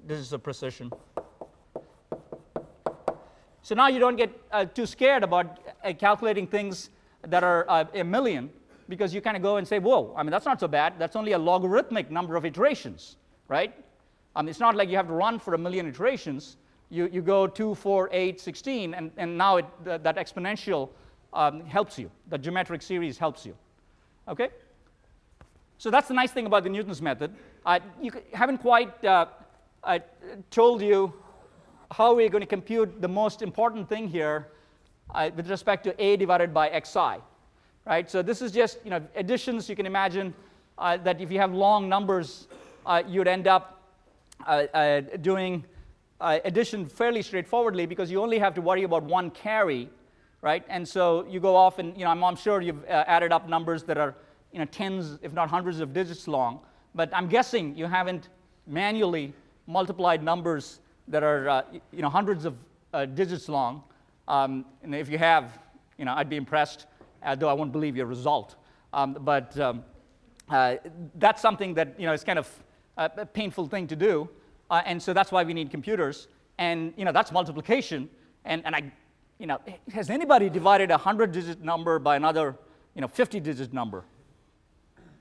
this 0.06 0.20
is 0.20 0.34
a 0.34 0.40
precision. 0.40 0.92
So 3.62 3.76
now 3.76 3.88
you 3.88 4.00
don't 4.00 4.18
get 4.18 4.30
uh, 4.52 4.66
too 4.66 4.86
scared 4.86 5.24
about 5.24 5.60
uh, 5.84 5.94
calculating 5.94 6.48
things 6.48 6.90
that 7.22 7.44
are 7.44 7.66
uh, 7.70 7.86
a 7.94 8.04
million 8.04 8.50
because 8.90 9.14
you 9.14 9.22
kind 9.22 9.38
of 9.38 9.44
go 9.44 9.56
and 9.58 9.66
say, 9.66 9.80
whoa, 9.80 10.14
I 10.18 10.24
mean, 10.24 10.32
that's 10.32 10.46
not 10.46 10.60
so 10.60 10.68
bad. 10.68 10.96
That's 11.00 11.16
only 11.16 11.32
a 11.32 11.38
logarithmic 11.38 12.12
number 12.12 12.36
of 12.36 12.46
iterations, 12.46 13.16
right? 13.48 13.74
Um, 14.36 14.50
it's 14.50 14.60
not 14.60 14.76
like 14.76 14.90
you 14.90 14.98
have 14.98 15.08
to 15.08 15.14
run 15.14 15.40
for 15.40 15.54
a 15.54 15.58
million 15.58 15.88
iterations. 15.88 16.58
You, 16.94 17.10
you 17.12 17.22
go 17.22 17.48
2, 17.48 17.76
4, 17.76 18.10
8, 18.12 18.40
16, 18.40 18.94
and, 18.94 19.12
and 19.18 19.38
now 19.38 19.58
it, 19.58 19.66
th 19.84 20.02
that 20.04 20.18
exponential 20.18 20.90
um, 21.34 21.66
helps 21.66 21.98
you. 21.98 22.10
The 22.30 22.38
geometric 22.38 22.82
series 22.82 23.18
helps 23.18 23.46
you. 23.46 23.56
Okay? 24.28 24.50
So 25.78 25.90
that's 25.90 26.08
the 26.08 26.14
nice 26.14 26.32
thing 26.32 26.46
about 26.46 26.64
the 26.64 26.70
Newton's 26.70 27.02
method. 27.02 27.32
Uh, 27.66 27.80
you 28.02 28.12
haven't 28.34 28.60
quite 28.60 29.04
uh, 29.04 29.26
I 29.84 30.02
told 30.50 30.82
you 30.82 31.14
how 31.92 32.16
we're 32.16 32.30
going 32.30 32.42
to 32.42 32.48
compute 32.48 33.02
the 33.02 33.08
most 33.08 33.42
important 33.42 33.90
thing 33.90 34.08
here 34.08 34.48
uh, 35.14 35.30
with 35.36 35.50
respect 35.50 35.84
to 35.84 36.02
a 36.02 36.16
divided 36.16 36.54
by 36.54 36.70
xi. 36.82 37.22
Right? 37.86 38.10
So 38.10 38.22
this 38.22 38.42
is 38.42 38.52
just 38.52 38.80
you 38.86 38.92
know, 38.92 39.02
additions. 39.16 39.68
You 39.68 39.76
can 39.76 39.86
imagine 39.86 40.34
uh, 40.78 40.98
that 40.98 41.20
if 41.20 41.30
you 41.32 41.40
have 41.40 41.54
long 41.54 41.90
numbers, 41.90 42.48
uh, 42.86 43.04
you'd 43.06 43.28
end 43.28 43.48
up 43.48 43.82
uh, 44.48 44.66
uh, 44.74 45.02
doing 45.22 45.66
uh, 46.24 46.40
addition 46.46 46.88
fairly 46.88 47.22
straightforwardly 47.22 47.86
because 47.86 48.10
you 48.10 48.22
only 48.22 48.40
have 48.40 48.54
to 48.56 48.62
worry 48.62 48.84
about 48.84 49.04
one 49.04 49.30
carry. 49.30 49.90
Right? 50.42 50.64
And 50.68 50.88
so 50.88 51.26
you 51.30 51.40
go 51.40 51.56
off 51.56 51.80
and 51.80 51.96
you 51.98 52.04
know, 52.04 52.12
I'm, 52.12 52.24
I'm 52.24 52.36
sure 52.36 52.60
you've 52.62 52.84
added 52.86 53.32
up 53.32 53.48
numbers 53.48 53.84
that 53.84 53.98
are 53.98 54.16
you 54.52 54.60
know, 54.60 54.66
tens, 54.66 55.20
if 55.22 55.34
not 55.34 55.50
hundreds 55.50 55.80
of 55.80 55.94
digits 55.94 56.28
long. 56.28 56.60
But 56.96 57.10
I'm 57.14 57.28
guessing 57.28 57.76
you 57.78 57.86
haven't 57.86 58.30
manually 58.68 59.34
multiplied 59.68 60.24
numbers 60.24 60.80
that 61.08 61.24
are 61.24 61.50
uh, 61.50 61.62
you 61.92 62.02
know, 62.02 62.10
hundreds 62.10 62.46
of 62.46 62.56
uh, 62.94 63.06
digits 63.06 63.50
long. 63.50 63.84
Um, 64.28 64.66
and 64.84 64.94
if 64.96 65.10
you 65.10 65.18
have, 65.18 65.60
you 65.98 66.06
know, 66.06 66.14
I'd 66.14 66.30
be 66.30 66.38
impressed, 66.38 66.88
uh, 67.24 67.36
though 67.36 67.50
I 67.50 67.54
won't 67.54 67.72
believe 67.72 67.96
your 67.96 68.06
result. 68.06 68.56
Um, 68.94 69.18
but 69.22 69.58
um, 69.60 69.84
uh, 70.50 70.76
that's 71.16 71.42
something 71.42 71.74
that 71.74 72.00
you 72.00 72.06
know, 72.06 72.14
is 72.14 72.24
kind 72.24 72.40
of 72.40 72.50
a 72.98 73.26
painful 73.26 73.68
thing 73.68 73.88
to 73.88 73.96
do. 73.96 74.30
Uh, 74.74 74.82
and 74.88 75.00
so 75.00 75.14
that's 75.14 75.32
why 75.32 75.44
we 75.44 75.54
need 75.54 75.70
computers. 75.70 76.28
And 76.58 76.94
you 76.98 77.06
know, 77.06 77.12
that's 77.12 77.32
multiplication. 77.32 78.10
And, 78.44 78.66
and 78.66 78.76
I, 78.76 78.92
you 79.38 79.46
know, 79.46 79.60
has 79.94 80.10
anybody 80.10 80.50
divided 80.50 80.90
a 80.90 80.96
100 80.96 81.32
digit 81.32 81.62
number 81.62 82.00
by 82.00 82.16
another 82.16 82.56
you 82.96 83.02
know, 83.02 83.08
50 83.08 83.40
digit 83.40 83.72
number? 83.72 84.04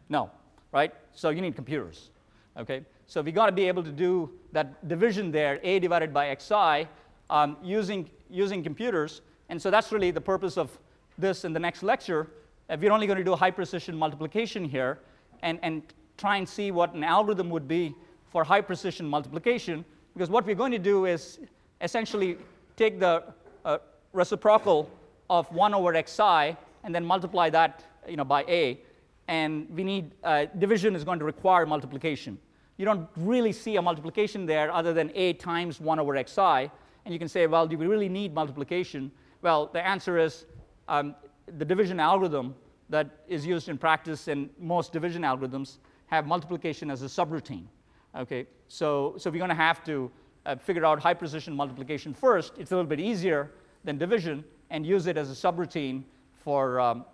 No, 0.09 0.31
right? 0.73 0.95
So 1.12 1.29
you 1.29 1.43
need 1.43 1.55
computers. 1.55 2.09
Okay? 2.57 2.81
So 3.07 3.21
we 3.21 3.31
got 3.31 3.45
to 3.45 3.53
be 3.53 3.69
able 3.69 3.83
to 3.83 3.93
do 3.93 4.31
that 4.53 4.88
division 4.88 5.31
there, 5.31 5.61
a 5.62 5.79
divided 5.79 6.15
by 6.15 6.35
xi, 6.37 6.88
um, 7.29 7.59
using, 7.62 8.09
using 8.31 8.62
computers. 8.62 9.21
And 9.51 9.61
so 9.61 9.71
that's 9.71 9.93
really 9.93 10.11
the 10.11 10.21
purpose 10.23 10.57
of 10.57 10.79
this 11.19 11.45
in 11.45 11.53
the 11.53 11.61
next 11.61 11.83
lecture. 11.83 12.31
Uh, 12.71 12.79
we're 12.81 12.91
only 12.91 13.07
going 13.07 13.19
to 13.19 13.25
do 13.25 13.35
high 13.37 13.51
precision 13.51 13.99
multiplication 13.99 14.65
here 14.65 15.01
and, 15.43 15.59
and 15.62 15.83
try 16.17 16.38
and 16.38 16.49
see 16.49 16.71
what 16.71 16.95
an 16.95 17.05
algorithm 17.05 17.51
would 17.51 17.69
be 17.69 17.95
for 18.33 18.42
high 18.42 18.61
precision 18.61 19.07
multiplication. 19.07 19.85
Because 20.14 20.31
what 20.31 20.45
we're 20.45 20.57
going 20.57 20.73
to 20.73 20.79
do 20.79 21.05
is 21.05 21.38
essentially 21.81 22.37
take 22.77 22.99
the 22.99 23.23
uh, 23.64 23.79
reciprocal 24.12 24.90
of 25.31 25.51
1 25.53 25.75
over 25.75 25.95
xi 26.07 26.57
and 26.85 26.95
then 26.95 27.05
multiply 27.05 27.49
that 27.51 27.85
you 28.09 28.16
know, 28.16 28.25
by 28.25 28.42
a. 28.49 28.81
And 29.29 29.68
we 29.71 29.85
need, 29.85 30.11
uh, 30.25 30.47
division 30.59 30.97
is 30.97 31.05
going 31.05 31.21
to 31.21 31.25
require 31.25 31.64
multiplication 31.66 32.38
you 32.83 32.85
don't 32.85 33.09
really 33.16 33.53
see 33.53 33.77
a 33.77 33.83
multiplication 33.83 34.47
there 34.47 34.73
other 34.73 34.92
than 34.92 35.12
a 35.14 35.35
times 35.35 35.81
1 35.81 36.01
over 36.01 36.16
xi. 36.25 36.71
And 37.05 37.12
you 37.12 37.18
can 37.18 37.29
say, 37.29 37.47
well, 37.47 37.66
do 37.66 37.77
we 37.77 37.87
really 37.87 38.09
need 38.09 38.35
multiplication? 38.35 39.11
Well, 39.40 39.66
the 39.73 39.87
answer 39.87 40.18
is 40.18 40.47
um, 40.88 41.14
the 41.59 41.64
division 41.64 42.01
algorithm 42.01 42.55
that 42.88 43.09
is 43.29 43.47
used 43.47 43.68
in 43.68 43.79
practice 43.79 44.29
in 44.29 44.51
most 44.59 44.92
division 44.92 45.23
algorithms 45.23 45.79
have 46.07 46.27
multiplication 46.27 46.90
as 46.90 47.03
a 47.03 47.07
subroutine. 47.07 47.66
Okay, 48.14 48.46
so, 48.68 49.14
so 49.16 49.31
we're 49.31 49.38
going 49.38 49.48
to 49.48 49.55
have 49.55 49.83
to 49.85 50.11
uh, 50.44 50.57
figure 50.57 50.85
out 50.85 51.01
high 51.01 51.14
precision 51.14 51.55
multiplication 51.57 52.12
first. 52.12 52.53
It's 52.59 52.70
a 52.70 52.75
little 52.75 52.88
bit 52.88 53.01
easier 53.01 53.51
than 53.85 53.96
division 53.96 54.44
and 54.68 54.85
use 54.85 55.07
it 55.07 55.16
as 55.16 55.31
a 55.31 55.35
subroutine 55.35 56.03
for 56.44 56.79
um, 56.79 57.07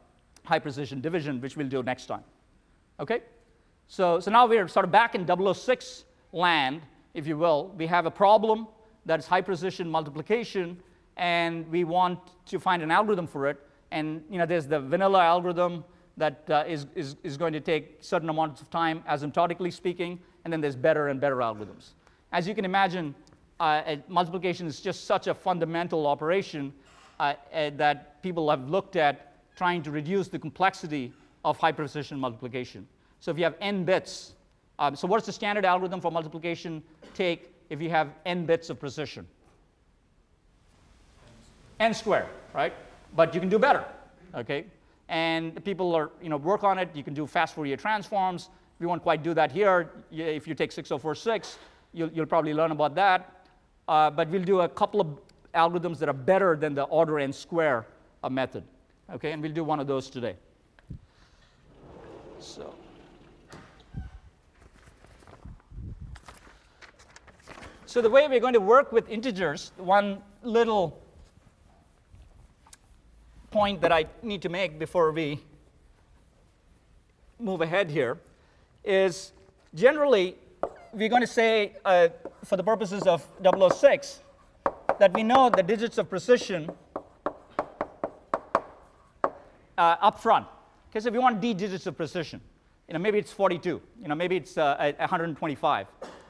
high 0.45 0.59
precision 0.59 1.01
division, 1.01 1.41
which 1.41 1.57
we'll 1.57 1.69
do 1.69 1.83
next 1.85 2.07
time. 2.07 2.25
Okay? 2.99 3.21
So, 3.87 4.19
so 4.19 4.31
now 4.31 4.47
we're 4.47 4.67
sort 4.67 4.85
of 4.85 4.91
back 4.91 5.15
in 5.15 5.27
006 5.55 6.05
land, 6.33 6.83
if 7.15 7.29
you 7.29 7.39
will. 7.39 7.73
We 7.77 7.87
have 7.87 8.07
a 8.07 8.11
problem 8.11 8.67
that's 9.07 9.27
high 9.27 9.41
precision 9.41 9.89
multiplication, 9.89 10.81
and 11.17 11.69
we 11.69 11.85
want 11.85 12.19
to 12.47 12.59
find 12.59 12.83
an 12.83 12.91
algorithm 12.91 13.29
for 13.29 13.47
it. 13.47 13.59
And 13.93 14.23
you 14.29 14.39
know, 14.39 14.47
there's 14.47 14.67
the 14.67 14.81
vanilla 14.81 15.23
algorithm 15.25 15.85
that 16.17 16.45
uh, 16.51 16.65
is 16.67 16.87
is, 16.95 17.17
is 17.23 17.37
going 17.37 17.53
to 17.53 17.61
take 17.61 17.99
certain 18.01 18.29
amounts 18.29 18.61
of 18.61 18.69
time, 18.69 19.03
asymptotically 19.09 19.73
speaking, 19.73 20.19
and 20.49 20.53
then 20.55 20.63
there's 20.63 20.77
better 20.77 21.09
and 21.09 21.21
better 21.21 21.37
algorithms. 21.37 21.91
As 22.33 22.49
you 22.49 22.55
can 22.55 22.65
imagine, 22.65 23.15
uh, 23.61 23.97
multiplication 24.09 24.67
is 24.67 24.81
just 24.81 25.05
such 25.05 25.27
a 25.27 25.35
fundamental 25.35 26.07
operation 26.07 26.73
uh, 27.21 27.35
uh, 27.53 27.69
that 27.77 28.23
people 28.23 28.49
have 28.49 28.67
looked 28.71 28.97
at 28.97 29.35
trying 29.57 29.83
to 29.83 29.91
reduce 29.91 30.29
the 30.29 30.39
complexity 30.39 31.13
of 31.45 31.59
high 31.59 31.73
precision 31.73 32.19
multiplication. 32.19 32.89
So 33.21 33.31
if 33.31 33.37
you 33.37 33.45
have 33.45 33.57
n 33.61 33.85
bits, 33.85 34.33
um, 34.79 34.97
so 34.97 35.07
what's 35.07 35.27
the 35.27 35.33
standard 35.33 35.67
algorithm 35.67 36.01
for 36.01 36.11
multiplication 36.11 36.83
take 37.13 37.53
if 37.69 37.83
you 37.83 37.91
have 37.91 38.09
n 38.25 38.47
bits 38.47 38.71
of 38.71 38.81
precision? 38.81 39.27
n 41.79 41.93
squared, 41.93 42.27
right? 42.55 42.73
But 43.15 43.35
you 43.35 43.41
can 43.41 43.51
do 43.51 43.59
better, 43.59 43.85
okay? 44.35 44.65
And 45.11 45.63
people 45.63 45.95
are, 45.95 46.11
you 46.23 46.31
know, 46.31 46.39
work 46.39 46.65
on 46.65 46.79
it. 46.79 46.89
You 46.95 47.05
can 47.05 47.13
do 47.13 47.27
fast 47.27 47.55
Fourier 47.55 47.77
transforms. 47.77 48.49
We 48.79 48.87
won't 48.87 49.03
quite 49.03 49.23
do 49.23 49.35
that 49.35 49.51
here. 49.51 49.91
If 50.11 50.47
you 50.47 50.55
take 50.55 50.71
6046, 50.73 51.59
you'll, 51.93 52.11
you'll 52.13 52.27
probably 52.27 52.55
learn 52.55 52.71
about 52.71 52.95
that. 52.95 53.47
Uh, 53.89 54.11
but 54.11 54.29
we'll 54.29 54.43
do 54.43 54.61
a 54.61 54.69
couple 54.69 55.01
of 55.01 55.09
algorithms 55.55 55.99
that 55.99 56.09
are 56.09 56.15
better 56.15 56.57
than 56.57 56.75
the 56.75 56.85
order 56.85 57.19
n 57.19 57.33
square 57.33 57.87
uh, 58.23 58.29
method, 58.29 58.63
okay? 59.13 59.33
And 59.33 59.43
we'll 59.43 59.53
do 59.53 59.65
one 59.65 59.81
of 59.81 59.87
those 59.87 60.11
today. 60.11 60.37
So. 62.39 62.75
So 67.87 68.03
the 68.03 68.11
way 68.11 68.29
we're 68.29 68.39
going 68.39 68.53
to 68.53 68.61
work 68.61 68.93
with 68.93 69.09
integers, 69.09 69.73
one 69.79 70.23
little 70.43 71.01
point 73.51 73.81
that 73.81 73.91
I 73.91 74.05
need 74.23 74.43
to 74.43 74.51
make 74.51 74.79
before 74.79 75.11
we 75.11 75.41
move 77.41 77.63
ahead 77.63 77.91
here 77.91 78.19
is 78.89 79.33
generally 79.75 80.37
we're 80.93 81.09
going 81.09 81.23
to 81.23 81.27
say, 81.27 81.75
uh, 81.85 82.09
for 82.45 82.57
the 82.57 82.63
purposes 82.63 83.03
of 83.03 83.27
006, 83.43 84.23
that 84.99 85.13
we 85.15 85.23
know 85.23 85.51
the 85.51 85.63
digits 85.63 85.99
of 85.99 86.09
precision 86.09 86.71
uh, 89.77 89.97
up 90.01 90.21
front. 90.21 90.47
Because 90.89 91.07
if 91.07 91.13
you 91.13 91.21
want 91.21 91.41
d 91.41 91.55
digits 91.55 91.87
of 91.87 91.97
precision, 91.97 92.41
you 92.89 92.95
know, 92.95 93.01
maybe 93.01 93.19
it's 93.19 93.33
42, 93.33 93.81
you 94.01 94.09
know, 94.09 94.15
maybe 94.15 94.37
it's 94.37 94.57
uh, 94.57 94.93
125. 94.99 95.87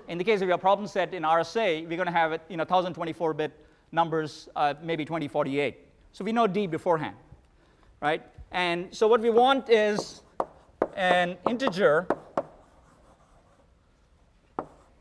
In 0.09 0.19
the 0.19 0.25
case 0.25 0.41
of 0.41 0.49
your 0.49 0.59
problem 0.59 0.89
set 0.89 1.15
in 1.15 1.23
RSA, 1.23 1.87
we're 1.87 1.97
going 1.97 2.07
to 2.07 2.13
have 2.13 2.41
you 2.49 2.57
know, 2.57 2.65
1024-bit 2.65 3.53
numbers, 3.93 4.49
uh, 4.57 4.75
maybe 4.83 5.05
2048. 5.05 5.79
So 6.13 6.25
we 6.25 6.33
know 6.33 6.47
d 6.49 6.67
beforehand, 6.67 7.15
right? 8.01 8.23
And 8.51 8.93
so 8.93 9.07
what 9.07 9.21
we 9.21 9.31
want 9.31 9.71
is 9.71 10.23
an 10.97 11.37
integer 11.49 12.09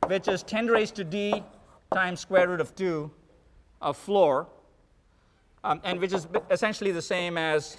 which 0.07 0.27
is 0.27 0.43
10 0.43 0.67
raised 0.67 0.95
to 0.95 1.03
d 1.03 1.43
times 1.93 2.19
square 2.19 2.47
root 2.47 2.61
of 2.61 2.75
2 2.75 3.11
of 3.81 3.97
floor, 3.97 4.47
um, 5.63 5.79
and 5.83 5.99
which 5.99 6.13
is 6.13 6.27
essentially 6.49 6.91
the 6.91 7.01
same 7.01 7.37
as 7.37 7.77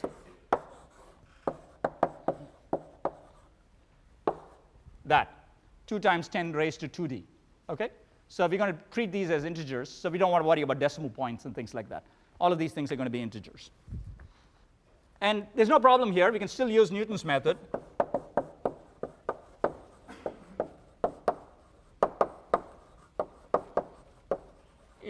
that 5.05 5.49
2 5.87 5.99
times 5.99 6.29
10 6.29 6.53
raised 6.53 6.81
to 6.81 6.89
2d. 6.89 7.23
Okay? 7.71 7.91
So 8.29 8.47
we're 8.47 8.59
going 8.59 8.75
to 8.75 8.79
treat 8.91 9.11
these 9.11 9.31
as 9.31 9.45
integers, 9.45 9.89
so 9.91 10.11
we 10.11 10.19
don't 10.19 10.31
want 10.31 10.45
to 10.45 10.49
worry 10.49 10.63
about 10.63 10.79
decimal 10.79 11.09
points 11.09 11.47
and 11.47 11.55
things 11.55 11.75
like 11.75 11.89
that. 11.89 12.05
All 12.41 12.53
of 12.53 12.59
these 12.59 12.73
things 12.73 12.93
are 12.93 12.97
going 12.97 13.07
to 13.07 13.11
be 13.11 13.23
integers. 13.23 13.71
And 15.21 15.47
there's 15.57 15.69
no 15.69 15.81
problem 15.81 16.13
here. 16.13 16.31
We 16.31 16.39
can 16.39 16.47
still 16.47 16.69
use 16.69 16.93
Newton's 16.93 17.25
method. 17.25 17.57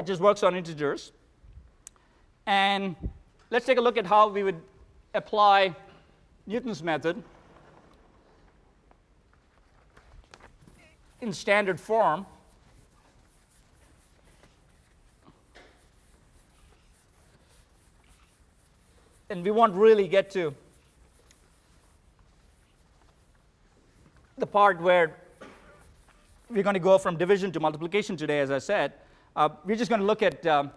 Just 0.08 0.20
works 0.22 0.42
on 0.42 0.56
integers. 0.56 1.12
And 2.46 2.96
let's 3.50 3.66
take 3.66 3.76
a 3.76 3.80
look 3.80 3.98
at 3.98 4.06
how 4.06 4.28
we 4.28 4.42
would 4.42 4.60
apply 5.14 5.76
Newton's 6.46 6.82
method 6.82 7.22
in 11.20 11.32
standard 11.32 11.78
form. 11.78 12.24
And 19.28 19.44
we 19.44 19.50
won't 19.50 19.74
really 19.74 20.08
get 20.08 20.30
to 20.30 20.54
the 24.38 24.46
part 24.46 24.80
where 24.80 25.14
we're 26.48 26.62
going 26.62 26.72
to 26.72 26.80
go 26.80 26.96
from 26.96 27.18
division 27.18 27.52
to 27.52 27.60
multiplication 27.60 28.16
today, 28.16 28.40
as 28.40 28.50
I 28.50 28.58
said. 28.58 28.94
Uh, 29.36 29.48
we're 29.64 29.76
just 29.76 29.88
going 29.88 30.00
to 30.00 30.06
look 30.06 30.22
at 30.22 30.46
um, 30.46 30.70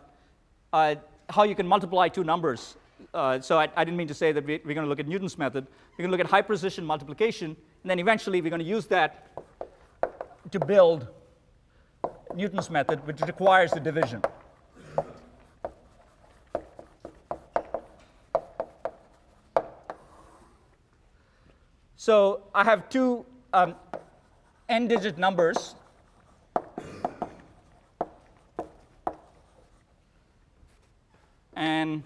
uh, 0.73 0.95
how 1.29 1.43
you 1.43 1.55
can 1.55 1.67
multiply 1.67 2.07
two 2.07 2.23
numbers. 2.23 2.75
Uh, 3.13 3.39
so 3.39 3.57
I, 3.57 3.67
I, 3.75 3.83
didn't 3.83 3.97
mean 3.97 4.07
to 4.07 4.13
say 4.13 4.31
that 4.31 4.45
we, 4.45 4.55
are 4.55 4.59
going 4.59 4.83
to 4.83 4.87
look 4.87 4.99
at 4.99 5.07
Newton's 5.07 5.37
method. 5.37 5.65
We're 5.91 6.03
going 6.03 6.11
to 6.11 6.17
look 6.17 6.25
at 6.25 6.29
high 6.29 6.43
precision 6.43 6.85
multiplication, 6.85 7.55
and 7.83 7.89
then 7.89 7.99
eventually 7.99 8.41
we're 8.41 8.49
going 8.49 8.59
to 8.59 8.65
use 8.65 8.85
that 8.87 9.31
to 10.51 10.59
build 10.59 11.07
Newton's 12.35 12.69
method, 12.69 13.05
which 13.07 13.19
requires 13.21 13.71
the 13.71 13.79
division. 13.79 14.21
So 21.97 22.43
I 22.55 22.63
have 22.63 22.89
two 22.89 23.25
um, 23.53 23.75
n-digit 24.69 25.17
numbers. 25.17 25.75
And 31.61 32.03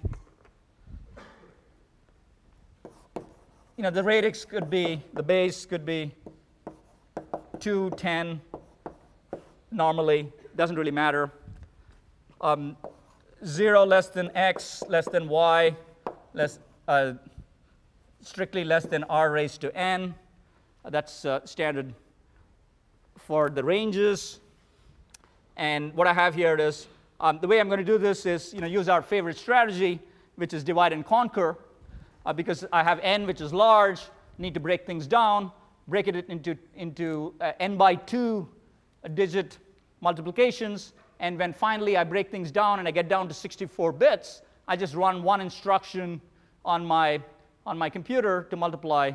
you 3.77 3.83
know 3.83 3.89
the 3.89 4.03
radix 4.03 4.43
could 4.43 4.69
be 4.69 5.01
the 5.13 5.23
base 5.23 5.65
could 5.65 5.85
be 5.85 6.11
2, 7.61 7.91
10, 7.91 8.41
normally, 9.71 10.29
doesn't 10.57 10.75
really 10.75 10.91
matter. 10.91 11.31
Um, 12.41 12.75
0 13.45 13.85
less 13.85 14.09
than 14.09 14.29
x, 14.35 14.83
less 14.89 15.07
than 15.07 15.29
y, 15.29 15.73
less, 16.33 16.59
uh, 16.89 17.13
strictly 18.19 18.65
less 18.65 18.85
than 18.85 19.05
r 19.05 19.31
raised 19.31 19.61
to 19.61 19.73
n. 19.73 20.15
That's 20.83 21.23
uh, 21.23 21.45
standard 21.45 21.93
for 23.17 23.49
the 23.49 23.63
ranges. 23.63 24.41
And 25.55 25.93
what 25.93 26.07
I 26.07 26.13
have 26.13 26.35
here 26.35 26.57
is, 26.57 26.87
um, 27.19 27.39
the 27.41 27.47
way 27.47 27.59
I'm 27.59 27.67
going 27.67 27.79
to 27.79 27.85
do 27.85 27.97
this 27.97 28.25
is 28.25 28.53
you 28.53 28.61
know, 28.61 28.67
use 28.67 28.89
our 28.89 29.01
favorite 29.01 29.37
strategy, 29.37 29.99
which 30.35 30.53
is 30.53 30.63
divide 30.63 30.93
and 30.93 31.05
conquer, 31.05 31.57
uh, 32.25 32.33
because 32.33 32.65
I 32.71 32.83
have 32.83 32.99
n, 33.01 33.25
which 33.25 33.41
is 33.41 33.53
large, 33.53 34.01
need 34.37 34.53
to 34.53 34.59
break 34.59 34.85
things 34.85 35.07
down 35.07 35.51
break 35.87 36.07
it 36.07 36.27
into, 36.29 36.57
into 36.75 37.33
uh, 37.41 37.51
n 37.59 37.77
by 37.77 37.95
2 37.95 38.47
digit 39.13 39.59
multiplications. 40.01 40.93
And 41.19 41.37
when 41.37 41.53
finally 41.53 41.97
I 41.97 42.03
break 42.03 42.29
things 42.29 42.51
down 42.51 42.79
and 42.79 42.87
I 42.87 42.91
get 42.91 43.07
down 43.07 43.27
to 43.27 43.33
64 43.33 43.91
bits, 43.93 44.41
I 44.67 44.75
just 44.75 44.95
run 44.95 45.23
one 45.23 45.41
instruction 45.41 46.19
on 46.63 46.85
my, 46.85 47.21
on 47.65 47.77
my 47.77 47.89
computer 47.89 48.47
to 48.49 48.55
multiply 48.55 49.11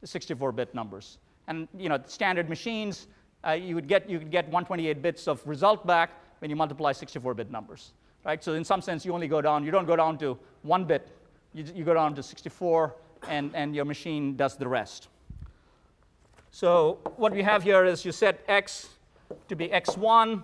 the 0.00 0.06
64-bit 0.06 0.74
numbers. 0.74 1.18
And 1.46 1.68
you 1.76 1.88
know, 1.88 1.98
standard 2.06 2.48
machines, 2.48 3.06
uh, 3.46 3.52
you, 3.52 3.74
would 3.76 3.88
get, 3.88 4.10
you 4.10 4.18
would 4.18 4.30
get 4.30 4.46
128 4.46 5.00
bits 5.00 5.28
of 5.28 5.46
result 5.46 5.86
back 5.86 6.10
when 6.40 6.50
you 6.50 6.56
multiply 6.56 6.92
64-bit 6.92 7.50
numbers. 7.50 7.92
Right? 8.24 8.42
So 8.42 8.54
in 8.54 8.64
some 8.64 8.82
sense, 8.82 9.04
you 9.04 9.12
only 9.12 9.28
go 9.28 9.40
down, 9.40 9.64
you 9.64 9.70
don't 9.70 9.86
go 9.86 9.96
down 9.96 10.18
to 10.18 10.38
one 10.62 10.84
bit, 10.84 11.08
you, 11.54 11.64
you 11.74 11.84
go 11.84 11.94
down 11.94 12.14
to 12.14 12.22
64, 12.22 12.94
and, 13.28 13.50
and 13.54 13.74
your 13.74 13.84
machine 13.84 14.36
does 14.36 14.56
the 14.56 14.68
rest. 14.68 15.08
So 16.50 16.98
what 17.16 17.32
we 17.32 17.42
have 17.42 17.62
here 17.62 17.84
is 17.84 18.04
you 18.04 18.12
set 18.12 18.40
x 18.48 18.88
to 19.48 19.56
be 19.56 19.68
x1, 19.68 20.42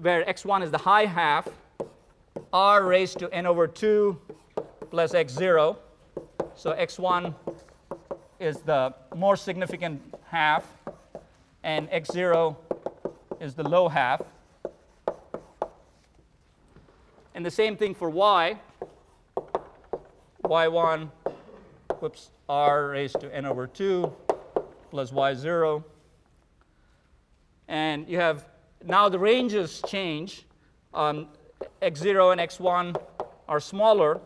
where 0.00 0.24
x1 0.24 0.62
is 0.62 0.70
the 0.70 0.78
high 0.78 1.06
half, 1.06 1.48
r 2.52 2.84
raised 2.84 3.18
to 3.18 3.32
n 3.32 3.46
over 3.46 3.66
2 3.66 4.18
plus 4.90 5.12
x0. 5.12 5.76
So 6.54 6.72
x1 6.72 7.34
is 8.40 8.58
the 8.58 8.94
more 9.14 9.36
significant 9.36 10.00
half, 10.26 10.64
and 11.62 11.90
x0 11.90 12.56
is 13.40 13.54
the 13.54 13.68
low 13.68 13.88
half. 13.88 14.22
And 17.38 17.46
the 17.46 17.52
same 17.52 17.76
thing 17.76 17.94
for 17.94 18.10
y. 18.10 18.58
y1, 20.42 21.08
whoops, 22.00 22.32
r 22.48 22.88
raised 22.88 23.20
to 23.20 23.32
n 23.32 23.46
over 23.46 23.68
2 23.68 24.12
plus 24.90 25.12
y0. 25.12 25.84
And 27.68 28.08
you 28.08 28.18
have 28.18 28.48
now 28.84 29.08
the 29.08 29.20
ranges 29.20 29.80
change. 29.86 30.46
Um, 30.92 31.28
x0 31.80 32.32
and 32.32 32.40
x1 32.40 33.00
are 33.48 33.60
smaller. 33.60 34.20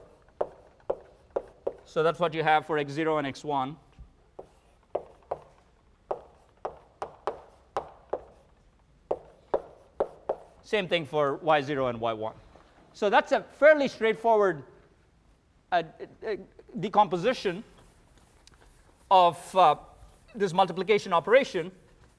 So 1.84 2.02
that's 2.02 2.18
what 2.18 2.32
you 2.32 2.42
have 2.42 2.64
for 2.64 2.78
x0 2.78 3.18
and 3.18 3.26
x1. 3.26 3.76
Same 10.62 10.88
thing 10.88 11.04
for 11.04 11.36
y0 11.44 11.90
and 11.90 12.00
y1. 12.00 12.32
So 12.94 13.08
that's 13.10 13.32
a 13.32 13.42
fairly 13.58 13.88
straightforward 13.88 14.62
uh, 15.70 15.82
uh, 16.26 16.36
decomposition 16.78 17.64
of 19.10 19.56
uh, 19.56 19.76
this 20.34 20.52
multiplication 20.52 21.12
operation. 21.12 21.72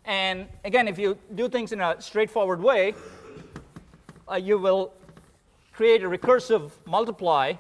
And 0.05 0.47
again, 0.65 0.88
if 0.88 0.97
you 0.97 1.17
do 1.36 1.47
things 1.47 1.71
in 1.71 1.82
a 1.82 1.99
straightforward 2.01 2.61
way, 2.61 2.93
uh, 4.30 4.36
you 4.36 4.57
will 4.57 4.93
create 5.71 6.03
a 6.03 6.09
recursive 6.09 6.71
multiply, 6.86 7.53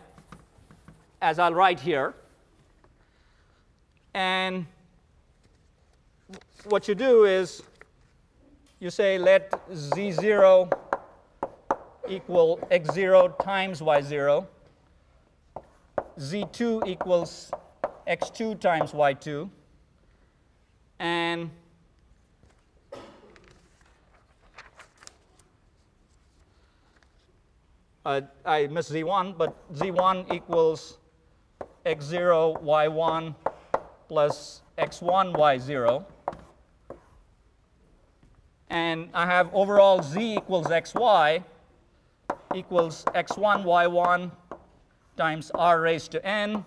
as 1.21 1.39
I'll 1.39 1.53
write 1.53 1.79
here. 1.79 2.13
And 4.13 4.65
what 6.65 6.87
you 6.87 6.95
do 6.95 7.25
is 7.25 7.63
you 8.79 8.89
say 8.89 9.17
let 9.17 9.51
z0 9.71 10.71
equal 12.07 12.57
x0 12.71 13.43
times 13.43 13.81
y0, 13.81 14.45
z2 16.19 16.87
equals 16.87 17.51
x2 18.07 18.59
times 18.59 18.91
y2, 18.91 19.49
and 20.99 21.49
uh, 28.05 28.21
I 28.45 28.67
missed 28.67 28.91
z1, 28.91 29.37
but 29.37 29.73
z1 29.73 30.33
equals 30.33 30.97
x0 31.85 32.63
y1 32.63 33.35
plus 34.07 34.61
x1 34.77 35.33
y0. 35.35 36.05
And 38.69 39.09
I 39.13 39.25
have 39.25 39.49
overall 39.53 40.01
z 40.01 40.35
equals 40.35 40.67
xy 40.67 41.43
equals 42.53 43.03
x1 43.15 43.63
y1 43.65 44.31
times 45.17 45.51
r 45.55 45.81
raised 45.81 46.11
to 46.11 46.25
n 46.25 46.63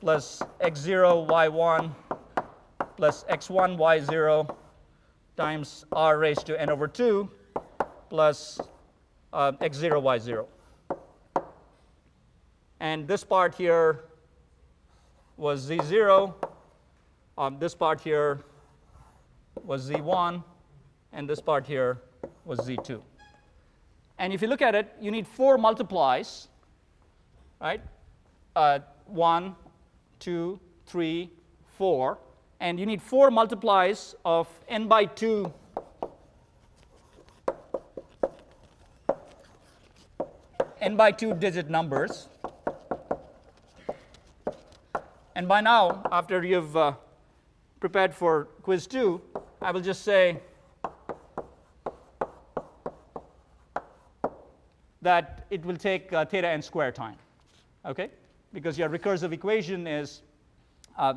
plus 0.00 0.42
x0 0.60 1.28
y1 1.28 1.90
plus 2.96 3.24
x1 3.24 3.76
y0 3.76 4.56
times 5.36 5.84
r 5.92 6.18
raised 6.18 6.46
to 6.46 6.60
n 6.60 6.70
over 6.70 6.88
2 6.88 7.30
plus 8.08 8.60
uh, 9.32 9.52
x0 9.52 10.02
y0. 10.02 10.46
And 12.80 13.06
this 13.06 13.24
part 13.24 13.54
here 13.54 14.04
was 15.36 15.68
z0. 15.68 16.34
Um, 17.38 17.58
this 17.58 17.74
part 17.74 18.00
here 18.00 18.40
was 19.64 19.90
z1. 19.90 20.42
And 21.12 21.28
this 21.28 21.40
part 21.40 21.66
here 21.66 21.98
was 22.44 22.60
z2. 22.60 23.02
And 24.20 24.34
if 24.34 24.42
you 24.42 24.48
look 24.48 24.60
at 24.60 24.74
it, 24.74 24.94
you 25.00 25.10
need 25.10 25.26
four 25.26 25.56
multiplies, 25.56 26.48
right? 27.58 27.80
Uh, 28.54 28.80
one, 29.06 29.56
two, 30.18 30.60
three, 30.84 31.30
four. 31.78 32.18
And 32.60 32.78
you 32.78 32.84
need 32.84 33.00
four 33.00 33.30
multiplies 33.30 34.14
of 34.26 34.46
n 34.68 34.88
by 34.88 35.06
2 35.06 35.50
n 40.82 40.96
by 40.96 41.10
2 41.12 41.34
digit 41.36 41.70
numbers. 41.70 42.28
And 45.34 45.48
by 45.48 45.62
now, 45.62 46.02
after 46.12 46.44
you've 46.44 46.76
uh, 46.76 46.92
prepared 47.80 48.14
for 48.14 48.48
quiz 48.62 48.86
2, 48.86 49.18
I 49.62 49.70
will 49.70 49.80
just 49.80 50.02
say 50.02 50.40
that 55.02 55.46
it 55.50 55.64
will 55.64 55.76
take 55.76 56.12
uh, 56.12 56.24
theta 56.24 56.48
n 56.48 56.62
square 56.62 56.92
time, 56.92 57.16
okay? 57.86 58.10
Because 58.52 58.78
your 58.78 58.88
recursive 58.88 59.32
equation 59.32 59.86
is 59.86 60.22
uh, 60.98 61.14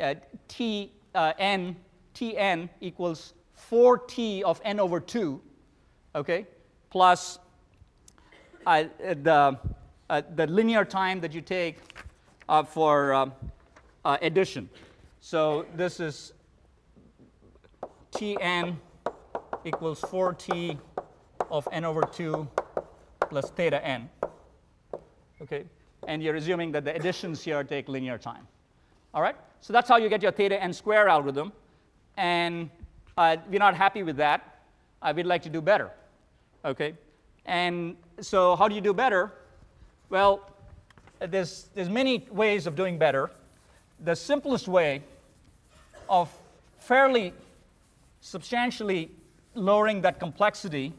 uh, 0.00 0.14
t 0.48 0.92
uh, 1.14 1.32
n, 1.38 1.76
tn 2.14 2.68
equals 2.80 3.34
4t 3.70 4.42
of 4.42 4.60
n 4.64 4.80
over 4.80 5.00
2, 5.00 5.40
okay, 6.14 6.46
plus 6.90 7.38
uh, 8.66 8.84
the, 8.98 9.58
uh, 10.10 10.22
the 10.36 10.46
linear 10.46 10.84
time 10.84 11.20
that 11.20 11.32
you 11.32 11.40
take 11.40 11.78
for 12.66 13.32
addition. 14.04 14.68
So 15.20 15.66
this 15.74 16.00
is 16.00 16.32
tn 18.12 18.76
equals 19.64 20.00
4t 20.02 20.78
of 21.50 21.66
n 21.72 21.84
over 21.84 22.02
2 22.02 22.48
plus 23.34 23.50
theta 23.50 23.84
n. 23.84 24.08
Okay? 25.42 25.64
And 26.06 26.22
you're 26.22 26.36
assuming 26.36 26.70
that 26.72 26.84
the 26.84 26.94
additions 26.94 27.42
here 27.42 27.64
take 27.64 27.88
linear 27.88 28.16
time. 28.16 28.46
All 29.12 29.22
right? 29.22 29.34
So 29.60 29.72
that's 29.72 29.88
how 29.88 29.96
you 29.96 30.08
get 30.08 30.22
your 30.22 30.30
theta 30.30 30.62
n 30.62 30.72
square 30.72 31.08
algorithm. 31.08 31.52
And 32.16 32.70
uh, 33.18 33.36
we're 33.50 33.58
not 33.58 33.74
happy 33.74 34.04
with 34.04 34.16
that. 34.18 34.60
Uh, 35.02 35.12
we'd 35.16 35.26
like 35.26 35.42
to 35.42 35.48
do 35.48 35.60
better. 35.60 35.90
Okay? 36.64 36.94
And 37.44 37.96
so 38.20 38.54
how 38.54 38.68
do 38.68 38.74
you 38.76 38.80
do 38.80 38.94
better? 38.94 39.32
Well, 40.10 40.48
there's, 41.18 41.70
there's 41.74 41.90
many 41.90 42.24
ways 42.30 42.68
of 42.68 42.76
doing 42.76 42.98
better. 42.98 43.32
The 44.04 44.14
simplest 44.14 44.68
way 44.68 45.02
of 46.08 46.30
fairly 46.78 47.32
substantially 48.20 49.10
lowering 49.56 50.02
that 50.02 50.20
complexity 50.20 50.92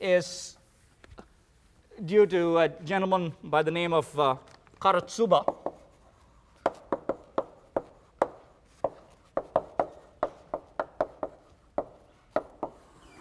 is 0.00 0.56
due 2.04 2.24
to 2.24 2.58
a 2.58 2.68
gentleman 2.84 3.32
by 3.44 3.62
the 3.62 3.70
name 3.70 3.92
of 3.92 4.18
uh, 4.18 4.36
Karatsuba. 4.80 5.56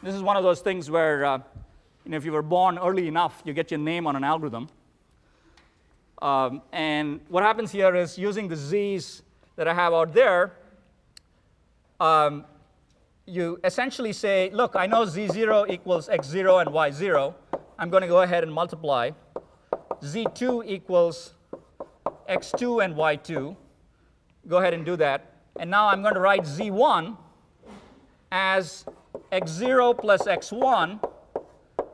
This 0.02 0.16
is 0.16 0.22
one 0.22 0.38
of 0.38 0.44
those 0.44 0.62
things 0.62 0.90
where, 0.90 1.26
uh, 1.26 1.40
you 2.06 2.12
know, 2.12 2.18
if 2.18 2.24
you 2.24 2.32
were 2.32 2.42
born 2.42 2.78
early 2.78 3.08
enough, 3.08 3.42
you 3.44 3.54
get 3.54 3.70
your 3.70 3.80
name 3.80 4.08
on 4.08 4.16
an 4.16 4.24
algorithm. 4.24 4.70
Um, 6.22 6.62
and 6.72 7.20
what 7.28 7.44
happens 7.44 7.72
here 7.72 7.94
is 7.96 8.18
using 8.18 8.48
the 8.48 8.56
z's 8.56 9.24
that 9.58 9.68
I 9.68 9.74
have 9.74 9.94
out 9.94 10.14
there, 10.14 10.54
um, 12.00 12.46
you 13.26 13.60
essentially 13.64 14.14
say, 14.14 14.50
look, 14.54 14.76
I 14.76 14.88
know 14.88 15.06
z0 15.06 15.70
equals 15.70 16.08
x0 16.08 16.62
and 16.62 16.70
y0. 16.70 17.34
I'm 17.82 17.90
going 17.90 18.02
to 18.02 18.08
go 18.08 18.24
ahead 18.24 18.44
and 18.44 18.52
multiply. 18.52 19.12
z2 20.02 20.68
equals 20.68 21.34
x2 22.30 22.84
and 22.84 22.94
y2. 22.94 23.56
Go 24.50 24.58
ahead 24.58 24.74
and 24.74 24.86
do 24.86 24.98
that. 24.98 25.34
And 25.58 25.72
now 25.72 25.88
I'm 25.88 26.02
going 26.02 26.14
to 26.14 26.20
write 26.20 26.44
z1 26.44 27.16
as 28.34 28.84
x0 29.32 29.98
plus 29.98 30.24
x1 30.24 31.02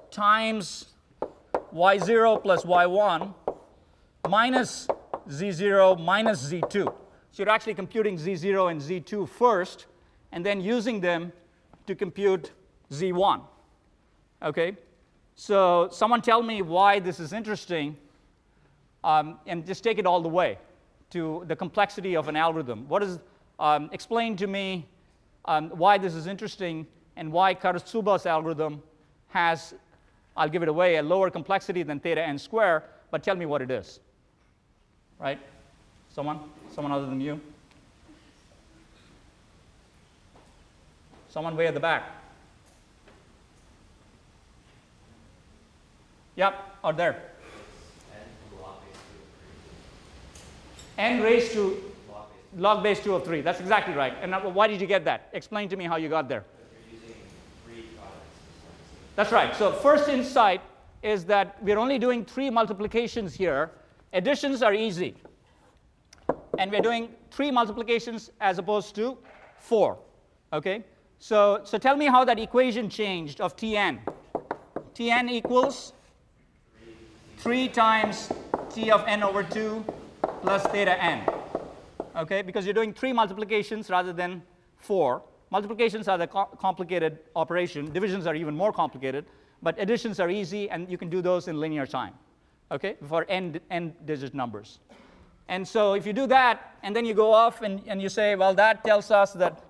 times 0.10 0.88
y0 1.72 2.42
plus 2.42 2.64
y1 2.64 3.36
minus 4.28 4.88
z0 5.30 6.04
minus 6.04 6.52
z2. 6.52 6.86
So 7.32 7.44
you're 7.44 7.50
actually 7.50 7.76
computing 7.76 8.18
z0 8.18 8.72
and 8.72 8.82
z2 8.82 9.30
first 9.30 9.86
and 10.32 10.44
then 10.44 10.62
using 10.62 11.00
them 11.00 11.32
to 11.86 11.94
compute 11.94 12.54
Z1. 12.92 13.42
Okay? 14.42 14.78
So 15.36 15.90
someone 15.92 16.22
tell 16.22 16.42
me 16.42 16.62
why 16.62 17.00
this 17.00 17.20
is 17.20 17.34
interesting 17.34 17.98
um, 19.04 19.38
and 19.46 19.66
just 19.66 19.84
take 19.84 19.98
it 20.00 20.06
all 20.06 20.22
the 20.22 20.30
way 20.30 20.58
to 21.12 21.44
the 21.48 21.56
complexity 21.56 22.16
of 22.16 22.28
an 22.28 22.36
algorithm. 22.36 22.88
What 22.88 23.04
is, 23.04 23.20
um, 23.60 23.90
explain 23.92 24.36
to 24.38 24.48
me 24.48 24.86
um, 25.46 25.70
why 25.70 25.98
this 25.98 26.16
is 26.16 26.26
interesting 26.26 26.88
and 27.18 27.32
why 27.32 27.54
Karatsuba's 27.54 28.26
algorithm 28.26 28.82
has, 29.30 29.74
I'll 30.36 30.50
give 30.50 30.64
it 30.64 30.70
away, 30.70 30.96
a 30.96 31.04
lower 31.04 31.30
complexity 31.30 31.84
than 31.84 32.00
theta 32.00 32.22
n 32.22 32.38
square, 32.38 32.84
but 33.12 33.22
tell 33.22 33.36
me 33.36 33.46
what 33.46 33.62
it 33.62 33.70
is. 33.70 34.00
Right? 35.20 35.40
Someone? 36.14 36.40
Someone 36.74 36.92
other 36.94 37.06
than 37.06 37.22
you? 37.22 37.40
Someone 41.30 41.56
way 41.58 41.68
at 41.68 41.74
the 41.74 41.80
back. 41.80 42.25
Yep, 46.36 46.78
or 46.84 46.94
there. 46.94 47.22
n 50.98 51.22
raised 51.22 51.52
to 51.54 51.92
log 52.56 52.84
base 52.84 53.02
2 53.02 53.16
of 53.16 53.26
3. 53.26 53.42
That's 53.42 53.60
exactly 53.60 53.94
right. 53.94 54.14
And 54.22 54.34
why 54.56 54.68
did 54.68 54.80
you 54.80 54.88
get 54.88 55.04
that? 55.06 55.30
Explain 55.34 55.70
to 55.70 55.76
me 55.76 55.86
how 55.86 55.98
you 55.98 56.10
got 56.10 56.30
there. 56.30 56.46
That's 59.16 59.32
right. 59.32 59.56
So 59.56 59.72
first 59.72 60.10
insight 60.10 60.62
is 61.02 61.26
that 61.26 61.62
we're 61.62 61.78
only 61.78 62.00
doing 62.00 62.26
three 62.26 62.50
multiplications 62.50 63.34
here. 63.34 63.72
Additions 64.14 64.62
are 64.62 64.74
easy. 64.74 65.16
And 66.58 66.72
we're 66.72 66.82
doing 66.82 67.10
three 67.32 67.52
multiplications 67.52 68.32
as 68.42 68.58
opposed 68.58 68.96
to 68.96 69.18
four. 69.60 69.98
Okay? 70.52 70.84
So, 71.20 71.62
so 71.64 71.78
tell 71.78 71.96
me 71.96 72.06
how 72.06 72.26
that 72.26 72.40
equation 72.40 72.90
changed 72.90 73.40
of 73.42 73.56
Tn. 73.56 74.00
Tn 74.94 75.30
equals 75.30 75.94
3 77.38 77.68
times 77.70 78.32
T 78.70 78.92
of 78.92 79.04
n 79.08 79.24
over 79.24 79.44
2 79.44 79.86
plus 80.42 80.64
theta 80.68 81.02
n. 81.04 81.24
Okay? 82.16 82.42
Because 82.42 82.66
you're 82.66 82.74
doing 82.74 82.94
three 82.94 83.14
multiplications 83.14 83.90
rather 83.90 84.14
than 84.14 84.42
four. 84.78 85.22
Multiplications 85.52 86.08
are 86.08 86.18
the 86.18 86.28
co 86.28 86.46
complicated 86.60 87.20
operation. 87.36 87.92
Divisions 87.92 88.28
are 88.28 88.36
even 88.36 88.56
more 88.56 88.74
complicated. 88.74 89.26
But 89.62 89.80
additions 89.80 90.20
are 90.20 90.30
easy, 90.30 90.70
and 90.70 90.90
you 90.90 90.98
can 90.98 91.10
do 91.10 91.22
those 91.22 91.48
in 91.48 91.60
linear 91.60 91.88
time, 91.88 92.14
okay, 92.72 92.98
for 93.08 93.26
n, 93.30 93.60
n 93.72 93.94
digit 94.06 94.34
numbers. 94.34 94.80
And 95.48 95.68
so 95.68 95.94
if 95.94 96.06
you 96.06 96.14
do 96.14 96.28
that, 96.28 96.76
and 96.84 96.96
then 96.96 97.06
you 97.06 97.14
go 97.14 97.34
off 97.34 97.62
and, 97.62 97.82
and 97.88 98.02
you 98.02 98.10
say, 98.10 98.36
well, 98.36 98.54
that 98.56 98.84
tells 98.84 99.12
us 99.12 99.34
that 99.34 99.64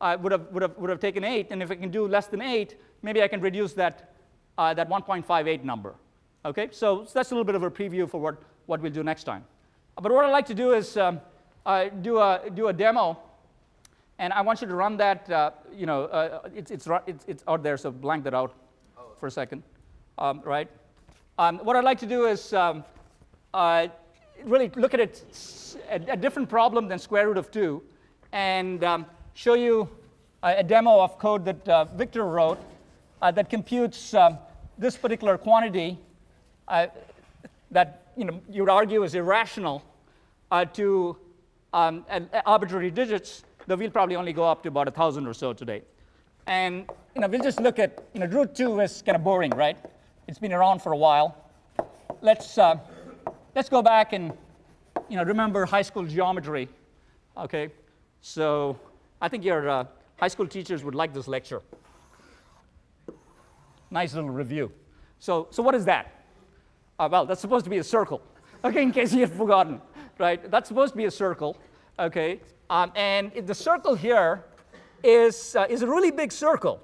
uh, 0.00 0.16
would, 0.20 0.32
have, 0.32 0.46
would, 0.52 0.62
have, 0.62 0.76
would 0.78 0.90
have 0.90 1.00
taken 1.00 1.24
eight, 1.24 1.48
and 1.50 1.62
if 1.62 1.70
I 1.70 1.74
can 1.74 1.90
do 1.90 2.06
less 2.06 2.26
than 2.26 2.40
eight, 2.40 2.76
maybe 3.02 3.22
I 3.22 3.28
can 3.28 3.40
reduce 3.40 3.72
that, 3.74 4.14
uh, 4.58 4.74
that 4.74 4.88
1.58 4.88 5.64
number. 5.64 5.94
Okay, 6.44 6.68
so, 6.70 7.04
so, 7.04 7.10
that's 7.14 7.30
a 7.30 7.34
little 7.34 7.44
bit 7.44 7.54
of 7.54 7.62
a 7.62 7.70
preview 7.70 8.08
for 8.08 8.20
what, 8.20 8.42
what 8.66 8.80
we'll 8.80 8.92
do 8.92 9.02
next 9.02 9.24
time. 9.24 9.44
But 10.00 10.12
what 10.12 10.24
I'd 10.24 10.30
like 10.30 10.46
to 10.46 10.54
do 10.54 10.72
is 10.72 10.96
um, 10.96 11.20
uh, 11.66 11.88
do, 11.88 12.18
a, 12.18 12.42
do 12.54 12.68
a 12.68 12.72
demo, 12.72 13.18
and 14.18 14.32
I 14.32 14.42
want 14.42 14.60
you 14.60 14.68
to 14.68 14.74
run 14.74 14.96
that, 14.98 15.30
uh, 15.30 15.50
you 15.74 15.86
know, 15.86 16.04
uh, 16.04 16.48
it's, 16.54 16.70
it's, 16.70 16.88
it's, 17.06 17.24
it's 17.26 17.44
out 17.48 17.62
there, 17.62 17.76
so 17.76 17.90
blank 17.90 18.24
that 18.24 18.34
out 18.34 18.54
for 19.18 19.26
a 19.26 19.30
second, 19.30 19.62
um, 20.18 20.40
right? 20.44 20.68
Um, 21.38 21.58
what 21.58 21.76
I'd 21.76 21.84
like 21.84 21.98
to 22.00 22.06
do 22.06 22.26
is 22.26 22.52
um, 22.52 22.84
uh, 23.52 23.88
really 24.44 24.70
look 24.76 24.94
at 24.94 25.00
it, 25.00 25.76
a, 25.90 26.12
a, 26.12 26.16
different 26.16 26.48
problem 26.48 26.88
than 26.88 26.98
square 26.98 27.26
root 27.26 27.38
of 27.38 27.50
2, 27.50 27.82
and 28.32 28.84
um, 28.84 29.06
show 29.34 29.54
you 29.54 29.88
a, 30.42 30.58
a, 30.58 30.62
demo 30.62 31.00
of 31.00 31.18
code 31.18 31.44
that 31.44 31.68
uh, 31.68 31.84
Victor 31.86 32.24
wrote 32.24 32.58
uh, 33.22 33.30
that 33.30 33.50
computes 33.50 34.14
um, 34.14 34.38
this 34.78 34.96
particular 34.96 35.38
quantity 35.38 35.98
uh, 36.68 36.86
that 37.70 38.02
you, 38.16 38.24
know, 38.24 38.40
you 38.48 38.62
would 38.62 38.70
argue 38.70 39.02
is 39.02 39.14
irrational 39.14 39.82
uh, 40.50 40.64
to 40.66 41.16
um, 41.74 42.06
arbitrary 42.46 42.90
digits, 42.90 43.44
though 43.66 43.74
we'll 43.74 43.90
probably 43.90 44.16
only 44.16 44.32
go 44.32 44.44
up 44.44 44.62
to 44.62 44.68
about 44.68 44.86
1,000 44.86 45.26
or 45.26 45.34
so 45.34 45.52
today. 45.52 45.82
And 46.46 46.88
you 47.14 47.20
know, 47.20 47.26
we'll 47.28 47.42
just 47.42 47.60
look 47.60 47.78
at, 47.78 48.04
you 48.14 48.20
know, 48.20 48.26
root 48.26 48.54
2 48.54 48.80
is 48.80 49.02
kind 49.02 49.16
of 49.16 49.24
boring, 49.24 49.50
right? 49.50 49.76
It's 50.28 50.38
been 50.38 50.52
around 50.52 50.80
for 50.80 50.92
a 50.92 50.96
while. 50.96 51.36
Let's, 52.22 52.56
uh, 52.56 52.78
let's 53.54 53.68
go 53.68 53.82
back 53.82 54.12
and 54.12 54.32
you 55.08 55.16
know, 55.16 55.24
remember 55.24 55.66
high 55.66 55.82
school 55.82 56.04
geometry. 56.04 56.68
Okay, 57.36 57.70
so 58.20 58.78
I 59.20 59.28
think 59.28 59.44
your 59.44 59.68
uh, 59.68 59.84
high 60.16 60.28
school 60.28 60.46
teachers 60.46 60.84
would 60.84 60.94
like 60.94 61.12
this 61.12 61.26
lecture. 61.26 61.60
Nice 63.90 64.14
little 64.14 64.30
review. 64.30 64.70
So, 65.18 65.48
so 65.50 65.62
what 65.62 65.74
is 65.74 65.84
that? 65.86 66.24
Uh, 66.98 67.08
well, 67.10 67.26
that's 67.26 67.40
supposed 67.40 67.64
to 67.64 67.70
be 67.70 67.78
a 67.78 67.84
circle. 67.84 68.22
Okay, 68.64 68.82
in 68.82 68.92
case 68.92 69.12
you 69.12 69.20
had 69.20 69.30
forgotten, 69.30 69.78
right? 70.18 70.50
That's 70.50 70.68
supposed 70.68 70.92
to 70.92 70.96
be 70.96 71.04
a 71.06 71.10
circle. 71.10 71.56
Okay, 71.98 72.40
um, 72.70 72.92
and 72.96 73.32
the 73.46 73.54
circle 73.54 73.94
here 73.94 74.44
is 75.02 75.56
uh, 75.56 75.66
is 75.68 75.82
a 75.82 75.86
really 75.86 76.10
big 76.10 76.32
circle. 76.32 76.80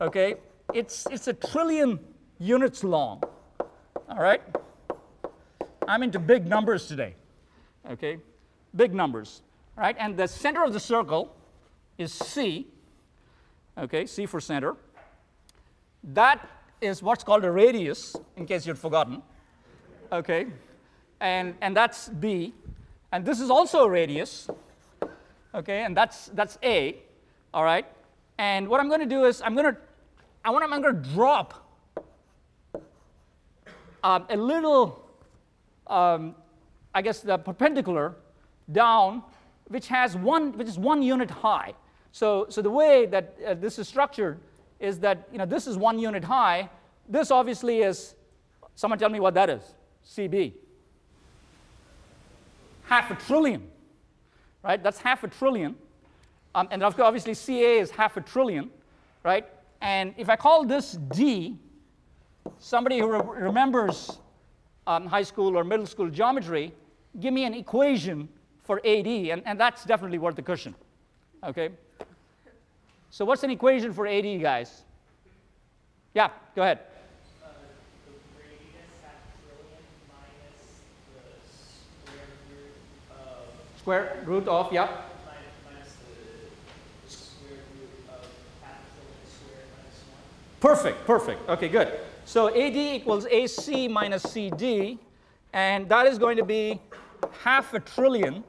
Okay, 0.00 0.36
it's 0.72 1.06
it's 1.10 1.28
a 1.28 1.32
trillion 1.32 1.98
units 2.38 2.84
long. 2.84 3.22
All 4.08 4.18
right? 4.18 4.42
I'm 5.88 6.02
into 6.02 6.18
big 6.18 6.46
numbers 6.46 6.86
today. 6.86 7.14
Okay? 7.90 8.18
Big 8.74 8.94
numbers. 8.94 9.42
right? 9.76 9.96
And 9.98 10.16
the 10.16 10.26
center 10.26 10.64
of 10.64 10.72
the 10.72 10.80
circle 10.80 11.34
is 11.98 12.12
C. 12.12 12.66
Okay, 13.78 14.06
C 14.06 14.26
for 14.26 14.40
center. 14.40 14.76
That 16.02 16.48
is 16.80 17.02
what's 17.02 17.24
called 17.24 17.44
a 17.44 17.50
radius, 17.50 18.16
in 18.36 18.46
case 18.46 18.66
you'd 18.66 18.78
forgotten. 18.78 19.22
Okay? 20.12 20.46
And, 21.20 21.54
and 21.60 21.76
that's 21.76 22.08
B. 22.08 22.54
And 23.12 23.24
this 23.24 23.40
is 23.40 23.50
also 23.50 23.84
a 23.84 23.88
radius. 23.88 24.48
Okay, 25.54 25.82
and 25.82 25.96
that's, 25.96 26.26
that's 26.34 26.58
A. 26.62 26.96
All 27.54 27.64
right? 27.64 27.86
And 28.38 28.68
what 28.68 28.80
I'm 28.80 28.88
going 28.88 29.00
to 29.00 29.06
do 29.06 29.24
is 29.24 29.40
I'm 29.40 29.54
going 29.54 29.74
to 29.74 29.80
I 30.46 30.50
want 30.50 30.62
I'm 30.62 30.80
going 30.80 30.94
to 30.94 31.10
drop 31.10 31.54
um, 34.04 34.26
a 34.30 34.36
little, 34.36 35.04
um, 35.88 36.36
I 36.94 37.02
guess, 37.02 37.18
the 37.18 37.36
perpendicular 37.36 38.14
down, 38.70 39.24
which 39.66 39.88
has 39.88 40.16
one, 40.16 40.56
which 40.56 40.68
is 40.68 40.78
one 40.78 41.02
unit 41.02 41.32
high. 41.32 41.74
So, 42.12 42.46
so 42.48 42.62
the 42.62 42.70
way 42.70 43.06
that 43.06 43.36
uh, 43.44 43.54
this 43.54 43.80
is 43.80 43.88
structured 43.88 44.38
is 44.78 45.00
that 45.00 45.28
you 45.32 45.38
know 45.38 45.46
this 45.46 45.66
is 45.66 45.76
one 45.76 45.98
unit 45.98 46.22
high. 46.22 46.70
This 47.08 47.32
obviously 47.32 47.80
is. 47.80 48.14
Someone 48.76 49.00
tell 49.00 49.10
me 49.10 49.18
what 49.18 49.34
that 49.34 49.50
is. 49.50 49.74
CB. 50.08 50.52
Half 52.86 53.10
a 53.10 53.14
trillion, 53.14 53.68
right? 54.62 54.82
That's 54.82 54.98
half 54.98 55.24
a 55.24 55.28
trillion. 55.28 55.76
Um, 56.54 56.68
and 56.70 56.82
obviously 56.82 57.34
CA 57.34 57.78
is 57.78 57.90
half 57.90 58.16
a 58.16 58.20
trillion, 58.20 58.70
right? 59.22 59.46
And 59.82 60.14
if 60.16 60.30
I 60.30 60.36
call 60.36 60.64
this 60.64 60.92
D, 60.92 61.58
somebody 62.58 62.98
who 62.98 63.12
re 63.12 63.20
remembers 63.42 64.18
um, 64.86 65.06
high 65.06 65.22
school 65.22 65.58
or 65.58 65.64
middle 65.64 65.86
school 65.86 66.08
geometry, 66.08 66.72
give 67.20 67.34
me 67.34 67.44
an 67.44 67.54
equation 67.54 68.28
for 68.62 68.80
AD, 68.86 69.06
and, 69.06 69.42
and 69.44 69.60
that's 69.60 69.84
definitely 69.84 70.18
worth 70.18 70.36
the 70.36 70.42
cushion. 70.42 70.74
Okay? 71.44 71.70
So 73.10 73.24
what's 73.24 73.42
an 73.42 73.50
equation 73.50 73.92
for 73.92 74.06
AD, 74.06 74.40
guys? 74.40 74.82
Yeah, 76.14 76.30
go 76.54 76.62
ahead. 76.62 76.80
Square 83.86 84.20
root 84.24 84.48
of, 84.48 84.72
yeah. 84.72 84.88
Perfect, 90.58 91.06
perfect. 91.06 91.48
Okay, 91.48 91.68
good. 91.68 91.92
So 92.24 92.48
AD 92.48 92.74
equals 92.74 93.26
AC 93.26 93.86
minus 93.86 94.24
CD, 94.24 94.98
and 95.52 95.88
that 95.88 96.08
is 96.08 96.18
going 96.18 96.36
to 96.36 96.44
be 96.44 96.80
half 97.44 97.74
a 97.74 97.78
trillion. 97.78 98.42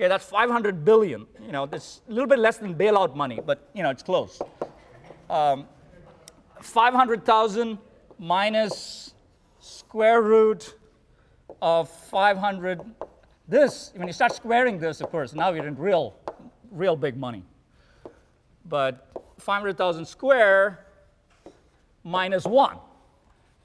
Okay, 0.00 0.08
that's 0.08 0.24
500 0.24 0.86
billion. 0.86 1.26
You 1.44 1.52
know, 1.52 1.66
that's 1.66 2.00
a 2.08 2.12
little 2.12 2.26
bit 2.26 2.38
less 2.38 2.56
than 2.56 2.74
bailout 2.74 3.14
money, 3.14 3.40
but 3.44 3.68
you 3.74 3.82
know, 3.82 3.90
it's 3.90 4.02
close. 4.02 4.40
Um, 5.28 5.66
500,000 6.62 7.76
minus 8.18 9.12
square 9.60 10.22
root 10.22 10.76
of 11.60 11.90
500. 11.90 12.80
This, 13.48 13.92
when 13.94 14.08
you 14.08 14.12
start 14.12 14.34
squaring 14.34 14.78
this, 14.78 15.00
of 15.00 15.10
course, 15.10 15.32
now 15.32 15.52
you're 15.52 15.66
in 15.66 15.76
real, 15.76 16.16
real 16.70 16.96
big 16.96 17.16
money. 17.16 17.44
But 18.68 19.08
500,000 19.38 20.04
square 20.04 20.84
minus 22.02 22.44
1. 22.44 22.76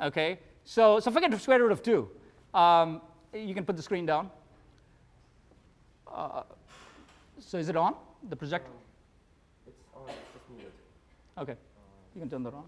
Okay? 0.01 0.39
So, 0.65 0.99
so 0.99 1.09
forget 1.09 1.31
the 1.31 1.39
square 1.39 1.59
root 1.59 1.71
of 1.71 1.81
2. 1.81 2.09
Um, 2.53 3.01
you 3.33 3.55
can 3.55 3.65
put 3.65 3.75
the 3.75 3.81
screen 3.81 4.05
down. 4.05 4.29
Uh, 6.07 6.43
so 7.39 7.57
is 7.57 7.69
it 7.69 7.75
on, 7.75 7.95
the 8.29 8.35
projector? 8.35 8.69
It's 9.65 9.81
on, 9.95 10.03
it's 10.09 10.17
just 10.33 10.49
muted. 10.51 10.71
Okay. 11.39 11.55
You 12.13 12.21
can 12.21 12.29
turn 12.29 12.43
that 12.43 12.53
on. 12.53 12.65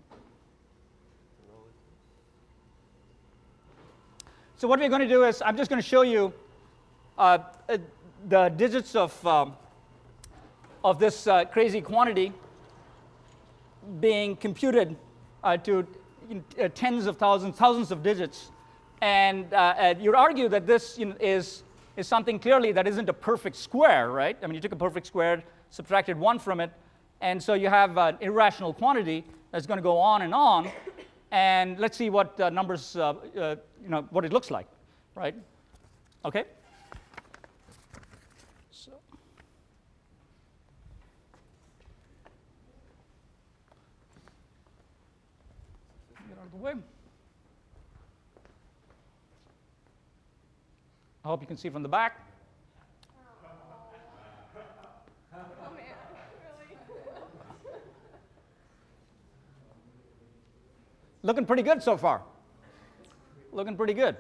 So 4.56 4.68
what 4.68 4.80
we're 4.80 4.90
going 4.90 5.02
to 5.02 5.08
do 5.08 5.26
is 5.26 5.42
I'm 5.46 5.58
just 5.58 5.70
going 5.70 5.82
to 5.82 5.88
show 5.88 6.04
you 6.04 6.34
uh, 7.18 7.38
uh, 7.70 7.78
the 8.28 8.50
digits 8.50 8.96
of, 8.96 9.28
um, 9.28 9.56
of 10.84 11.00
this 11.00 11.28
uh, 11.28 11.46
crazy 11.46 11.82
quantity 11.82 12.34
being 14.00 14.36
computed 14.36 14.96
uh, 15.44 15.58
to 15.58 15.86
uh, 16.60 16.70
tens 16.74 17.06
of 17.06 17.18
thousands, 17.18 17.56
thousands 17.56 17.92
of 17.92 18.02
digits. 18.02 18.50
And, 19.02 19.48
you'd 20.02 20.16
argue 20.16 20.48
that 20.50 20.66
this 20.66 20.98
you 20.98 21.08
know, 21.08 21.16
is, 21.20 21.64
is 21.98 22.08
something 22.08 22.40
clearly 22.40 22.72
that 22.72 22.88
isn't 22.88 23.10
a 23.10 23.14
perfect 23.14 23.58
square, 23.58 24.10
right? 24.10 24.38
I 24.42 24.48
mean, 24.48 24.56
you 24.56 24.62
took 24.62 24.72
a 24.72 24.78
perfect 24.78 25.06
square, 25.06 25.44
subtracted 25.70 26.18
one 26.18 26.40
from 26.40 26.62
it, 26.62 26.72
and 27.22 27.42
so 27.42 27.54
you 27.54 27.68
have 27.68 27.98
an 27.98 28.18
irrational 28.22 28.74
quantity 28.74 29.26
that's 29.52 29.68
going 29.68 29.78
to 29.78 29.84
go 29.84 29.98
on 29.98 30.22
and 30.22 30.34
on. 30.34 30.72
And 31.32 31.78
let's 31.80 31.98
see 31.98 32.10
what 32.10 32.40
numbers, 32.54 32.96
you 32.96 33.58
know, 33.90 34.08
what 34.10 34.24
it 34.24 34.32
looks 34.32 34.50
like, 34.50 34.68
right? 35.16 35.36
Okay? 36.26 36.46
So. 38.72 38.92
I 46.66 46.76
hope 51.28 51.42
you 51.42 51.48
can 51.48 51.58
see 51.58 51.70
from 51.70 51.84
the 51.84 51.90
back. 51.90 52.20
Looking 61.22 61.46
pretty 61.46 61.64
good 61.64 61.82
so 61.82 61.98
far. 61.98 62.22
Looking 63.52 63.78
pretty 63.78 63.94
good. 63.94 64.18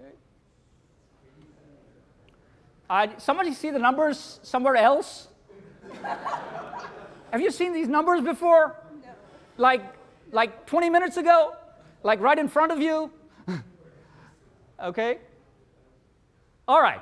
Okay. 0.00 0.10
Uh, 2.90 3.06
somebody 3.18 3.52
see 3.52 3.70
the 3.70 3.78
numbers 3.78 4.40
somewhere 4.42 4.76
else? 4.76 5.28
Have 7.32 7.40
you 7.40 7.50
seen 7.50 7.72
these 7.72 7.88
numbers 7.88 8.20
before? 8.20 8.76
Like, 9.58 9.82
like 10.32 10.66
20 10.66 10.90
minutes 10.90 11.16
ago? 11.16 11.54
Like 12.02 12.20
right 12.20 12.38
in 12.38 12.48
front 12.48 12.72
of 12.72 12.80
you? 12.80 13.10
okay? 14.82 15.18
All 16.68 16.80
right. 16.80 17.00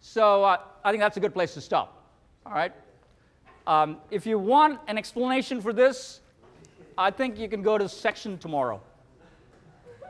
So 0.00 0.44
uh, 0.44 0.58
I 0.84 0.90
think 0.90 1.00
that's 1.00 1.16
a 1.16 1.20
good 1.20 1.34
place 1.34 1.54
to 1.54 1.60
stop. 1.60 2.02
All 2.44 2.52
right? 2.52 2.72
Um, 3.66 3.96
if 4.10 4.26
you 4.26 4.38
want 4.38 4.78
an 4.86 4.96
explanation 4.96 5.60
for 5.60 5.72
this, 5.72 6.20
I 6.96 7.10
think 7.10 7.38
you 7.38 7.48
can 7.48 7.62
go 7.62 7.76
to 7.76 7.88
section 7.88 8.38
tomorrow. 8.38 8.80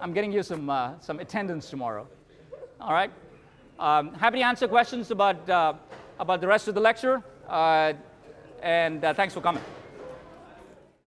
I'm 0.01 0.13
getting 0.13 0.33
you 0.33 0.43
some, 0.43 0.69
uh, 0.69 0.93
some 1.01 1.21
attendance 1.21 1.71
tomorrow. 1.71 2.07
All 2.81 2.93
right? 2.93 3.11
Um, 3.79 4.15
happy 4.15 4.39
to 4.39 4.45
answer 4.45 4.69
questions 4.69 5.11
about, 5.11 5.49
uh, 5.49 5.75
about 6.19 6.41
the 6.41 6.47
rest 6.47 6.69
of 6.69 6.75
the 6.75 6.81
lecture. 6.81 7.23
Uh, 7.49 7.95
and 8.63 9.05
uh, 9.05 9.15
thanks 9.15 9.33
for 9.33 9.41
coming. 9.41 9.63